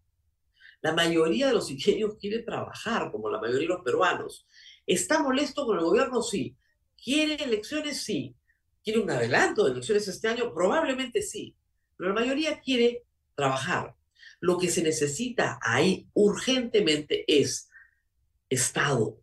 La 0.83 0.93
mayoría 0.93 1.47
de 1.47 1.55
los 1.55 1.71
iqueños 1.71 2.17
quiere 2.21 2.41
trabajar, 2.41 3.13
como 3.13 3.31
la 3.31 3.41
mayoría 3.41 3.69
de 3.69 3.75
los 3.75 3.85
peruanos. 3.85 4.47
¿Está 4.87 5.23
molesto 5.23 5.65
con 5.67 5.79
el 5.79 5.85
gobierno? 5.85 6.23
Sí. 6.23 6.57
¿Quiere 7.03 7.43
elecciones? 7.43 8.03
Sí. 8.03 8.35
¿Quiere 8.83 9.01
un 9.01 9.11
adelanto 9.11 9.65
de 9.65 9.73
elecciones 9.73 10.07
este 10.09 10.29
año? 10.29 10.53
Probablemente 10.53 11.23
sí. 11.23 11.57
Pero 11.97 12.11
la 12.11 12.21
mayoría 12.21 12.61
quiere 12.61 13.05
trabajar. 13.35 13.95
Lo 14.41 14.59
que 14.59 14.69
se 14.69 14.83
necesita 14.83 15.59
ahí 15.63 16.09
urgentemente 16.13 17.25
es 17.27 17.69
Estado. 18.49 19.19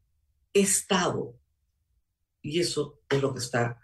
Estado. 0.53 1.35
Y 2.41 2.59
eso 2.59 2.99
es 3.09 3.21
lo 3.21 3.33
que 3.33 3.39
está 3.39 3.79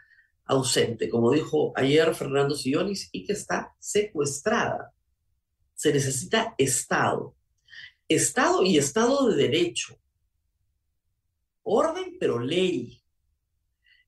ausente, 0.45 1.09
como 1.09 1.31
dijo 1.31 1.73
ayer 1.75 2.15
Fernando 2.15 2.55
Sillonis, 2.55 3.09
y 3.11 3.25
que 3.25 3.33
está 3.33 3.75
secuestrada. 3.79 4.93
Se 5.75 5.93
necesita 5.93 6.55
Estado. 6.57 7.35
Estado 8.07 8.63
y 8.63 8.77
Estado 8.77 9.29
de 9.29 9.35
Derecho. 9.35 9.99
Orden, 11.69 12.17
pero 12.19 12.39
ley. 12.39 13.01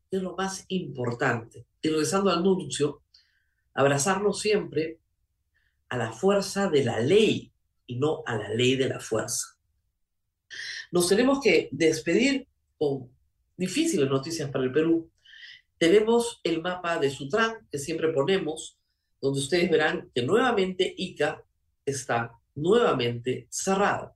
Es 0.10 0.22
lo 0.22 0.36
más 0.36 0.66
importante. 0.70 1.66
Y 1.82 1.90
regresando 1.90 2.32
al 2.32 2.44
nuncio, 2.44 3.04
abrazarnos 3.74 4.40
siempre 4.40 5.00
a 5.90 5.98
la 5.98 6.12
fuerza 6.12 6.70
de 6.70 6.86
la 6.86 7.00
ley 7.00 7.52
y 7.86 7.98
no 7.98 8.24
a 8.26 8.36
la 8.38 8.50
ley 8.50 8.76
de 8.76 8.88
la 8.88 9.00
fuerza. 9.00 9.58
Nos 10.92 11.08
tenemos 11.10 11.42
que 11.42 11.70
despedir 11.72 12.48
con 12.78 13.10
difíciles 13.58 14.10
noticias 14.10 14.50
para 14.50 14.64
el 14.64 14.72
Perú. 14.72 15.12
Tenemos 15.78 16.40
el 16.44 16.62
mapa 16.62 16.98
de 16.98 17.10
Sutran 17.10 17.68
que 17.72 17.78
siempre 17.78 18.10
ponemos, 18.14 18.78
donde 19.22 19.40
ustedes 19.40 19.70
verán 19.70 20.10
que 20.16 20.24
nuevamente 20.24 20.94
Ica 20.98 21.44
está 21.86 22.32
nuevamente 22.56 23.48
cerrada. 23.50 24.16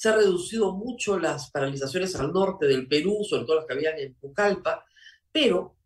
Se 0.00 0.08
han 0.08 0.16
reducido 0.16 0.72
mucho 0.72 1.18
las 1.18 1.50
paralizaciones 1.50 2.16
al 2.16 2.32
norte 2.32 2.66
del 2.66 2.88
Perú, 2.88 3.18
sobre 3.22 3.44
todo 3.44 3.56
las 3.56 3.66
que 3.66 3.74
habían 3.74 3.98
en 3.98 4.14
Pucallpa, 4.14 4.86
pero 5.30 5.76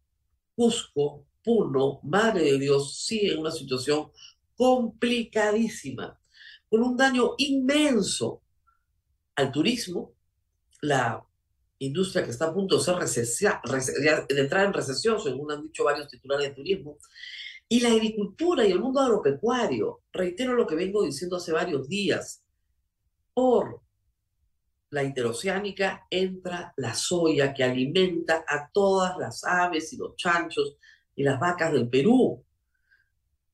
Cusco, 0.54 1.26
Puno, 1.42 1.98
Madre 2.04 2.44
de 2.44 2.58
Dios, 2.60 2.96
sigue 2.96 3.32
en 3.32 3.40
una 3.40 3.50
situación 3.50 4.12
complicadísima, 4.54 6.16
con 6.70 6.84
un 6.84 6.96
daño 6.96 7.34
inmenso 7.38 8.40
al 9.34 9.50
turismo, 9.50 10.14
la 10.80 11.20
industria 11.80 12.22
que 12.22 12.30
está 12.30 12.44
a 12.44 12.54
punto 12.54 12.78
de, 12.78 12.84
ser 12.84 13.60
de 14.28 14.40
entrar 14.40 14.66
en 14.66 14.72
recesión, 14.74 15.20
según 15.20 15.50
han 15.50 15.62
dicho 15.64 15.82
varios 15.82 16.06
titulares 16.06 16.50
de 16.50 16.54
turismo, 16.54 16.98
y 17.68 17.80
la 17.80 17.88
agricultura 17.88 18.64
y 18.64 18.70
el 18.70 18.78
mundo 18.78 19.00
agropecuario. 19.00 20.02
Reitero 20.12 20.54
lo 20.54 20.68
que 20.68 20.76
vengo 20.76 21.02
diciendo 21.02 21.34
hace 21.34 21.50
varios 21.50 21.88
días. 21.88 22.44
Por 23.32 23.82
la 24.94 25.02
interoceánica 25.02 26.06
entra 26.08 26.72
la 26.76 26.94
soya 26.94 27.52
que 27.52 27.64
alimenta 27.64 28.44
a 28.46 28.70
todas 28.72 29.18
las 29.18 29.42
aves 29.42 29.92
y 29.92 29.96
los 29.96 30.14
chanchos 30.14 30.76
y 31.16 31.24
las 31.24 31.40
vacas 31.40 31.72
del 31.72 31.88
Perú. 31.88 32.44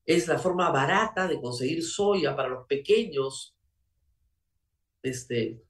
Es 0.05 0.27
la 0.27 0.37
forma 0.37 0.69
barata 0.69 1.27
de 1.27 1.41
conseguir 1.41 1.83
soya 1.83 2.35
para 2.35 2.49
los 2.49 2.67
pequeños 2.67 3.55
este, 5.01 5.63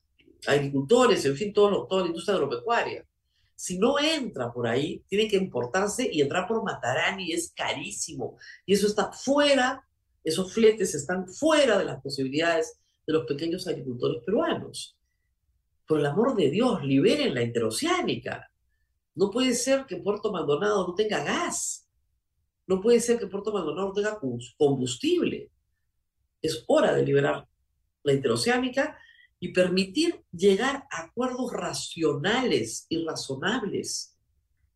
agricultores, 0.46 1.24
en 1.24 1.38
fin, 1.38 1.54
toda 1.54 2.02
la 2.02 2.08
industria 2.08 2.36
agropecuaria. 2.36 3.08
Si 3.56 3.78
no 3.78 3.98
entra 3.98 4.52
por 4.52 4.68
ahí, 4.68 5.02
tiene 5.08 5.30
que 5.30 5.38
importarse 5.38 6.10
y 6.12 6.20
entrar 6.20 6.50
por 6.50 6.64
Matarani 6.64 7.32
es 7.32 7.54
carísimo. 7.56 8.38
Y 8.66 8.74
eso 8.74 8.88
está 8.88 9.14
fuera, 9.14 9.88
esos 10.22 10.54
fletes 10.54 10.96
están 10.96 11.30
fuera 11.30 11.78
de 11.78 11.86
las 11.86 12.02
posibilidades 12.02 12.78
de 13.08 13.14
los 13.14 13.26
pequeños 13.26 13.66
agricultores 13.68 14.22
peruanos. 14.26 14.98
Por 15.91 15.99
el 15.99 16.06
amor 16.06 16.38
de 16.38 16.49
Dios, 16.49 16.86
liberen 16.86 17.34
la 17.34 17.43
interoceánica. 17.43 18.49
No 19.13 19.30
puede 19.30 19.54
ser 19.54 19.86
que 19.86 19.97
Puerto 19.97 20.32
Maldonado 20.32 20.88
no 20.88 20.95
tenga 20.95 21.21
gas. 21.21 21.86
No 22.65 22.80
puede 22.80 23.01
ser 23.01 23.19
que 23.19 23.27
Puerto 23.27 23.51
Maldonado 23.51 23.89
no 23.89 23.93
tenga 23.93 24.17
combustible. 24.58 25.51
Es 26.41 26.63
hora 26.67 26.93
de 26.93 27.06
liberar 27.06 27.45
la 28.04 28.13
interoceánica 28.13 28.97
y 29.38 29.49
permitir 29.49 30.23
llegar 30.32 30.88
a 30.89 31.01
acuerdos 31.08 31.51
racionales 31.51 32.86
y 32.88 33.04
razonables 33.04 34.17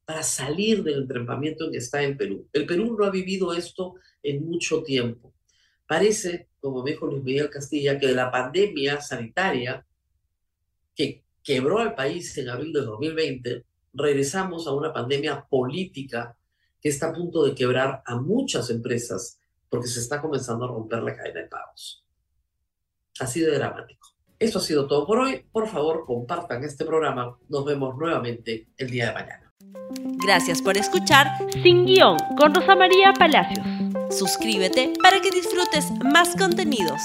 para 0.03 0.21
salir 0.21 0.83
del 0.83 1.03
entrampamiento 1.03 1.63
en 1.63 1.71
que 1.71 1.77
está 1.77 2.03
el 2.03 2.17
Perú. 2.17 2.45
El 2.51 2.65
Perú 2.65 2.97
no 2.99 3.05
ha 3.05 3.09
vivido 3.09 3.53
esto 3.53 3.95
en 4.21 4.45
mucho 4.45 4.83
tiempo. 4.83 5.33
Parece, 5.87 6.49
como 6.59 6.83
dijo 6.83 7.05
Luis 7.05 7.23
Miguel 7.23 7.49
Castilla, 7.49 7.97
que 7.97 8.07
de 8.07 8.15
la 8.15 8.29
pandemia 8.29 8.99
sanitaria 8.99 9.85
que 10.95 11.23
quebró 11.43 11.79
al 11.79 11.93
país 11.93 12.37
en 12.37 12.49
abril 12.49 12.73
de 12.73 12.81
2020, 12.81 13.65
regresamos 13.93 14.67
a 14.67 14.73
una 14.73 14.91
pandemia 14.91 15.45
política 15.47 16.35
que 16.81 16.89
está 16.89 17.09
a 17.09 17.13
punto 17.13 17.43
de 17.43 17.55
quebrar 17.55 18.01
a 18.05 18.15
muchas 18.15 18.69
empresas 18.69 19.39
porque 19.69 19.87
se 19.87 19.99
está 19.99 20.21
comenzando 20.21 20.65
a 20.65 20.67
romper 20.69 21.03
la 21.03 21.15
cadena 21.15 21.41
de 21.41 21.47
pagos. 21.47 22.03
Así 23.19 23.39
de 23.41 23.51
dramático. 23.55 24.09
Eso 24.37 24.59
ha 24.59 24.61
sido 24.61 24.87
todo 24.87 25.07
por 25.07 25.19
hoy. 25.19 25.45
Por 25.51 25.67
favor, 25.67 26.05
compartan 26.05 26.63
este 26.63 26.85
programa. 26.85 27.37
Nos 27.47 27.65
vemos 27.65 27.95
nuevamente 27.97 28.67
el 28.77 28.89
día 28.89 29.07
de 29.07 29.13
mañana. 29.13 29.53
Gracias 30.25 30.61
por 30.61 30.77
escuchar 30.77 31.27
Sin 31.63 31.85
Guión 31.85 32.17
con 32.37 32.53
Rosa 32.53 32.75
María 32.75 33.13
Palacios. 33.13 33.65
Suscríbete 34.09 34.93
para 35.01 35.21
que 35.21 35.31
disfrutes 35.31 35.91
más 36.03 36.35
contenidos. 36.35 37.01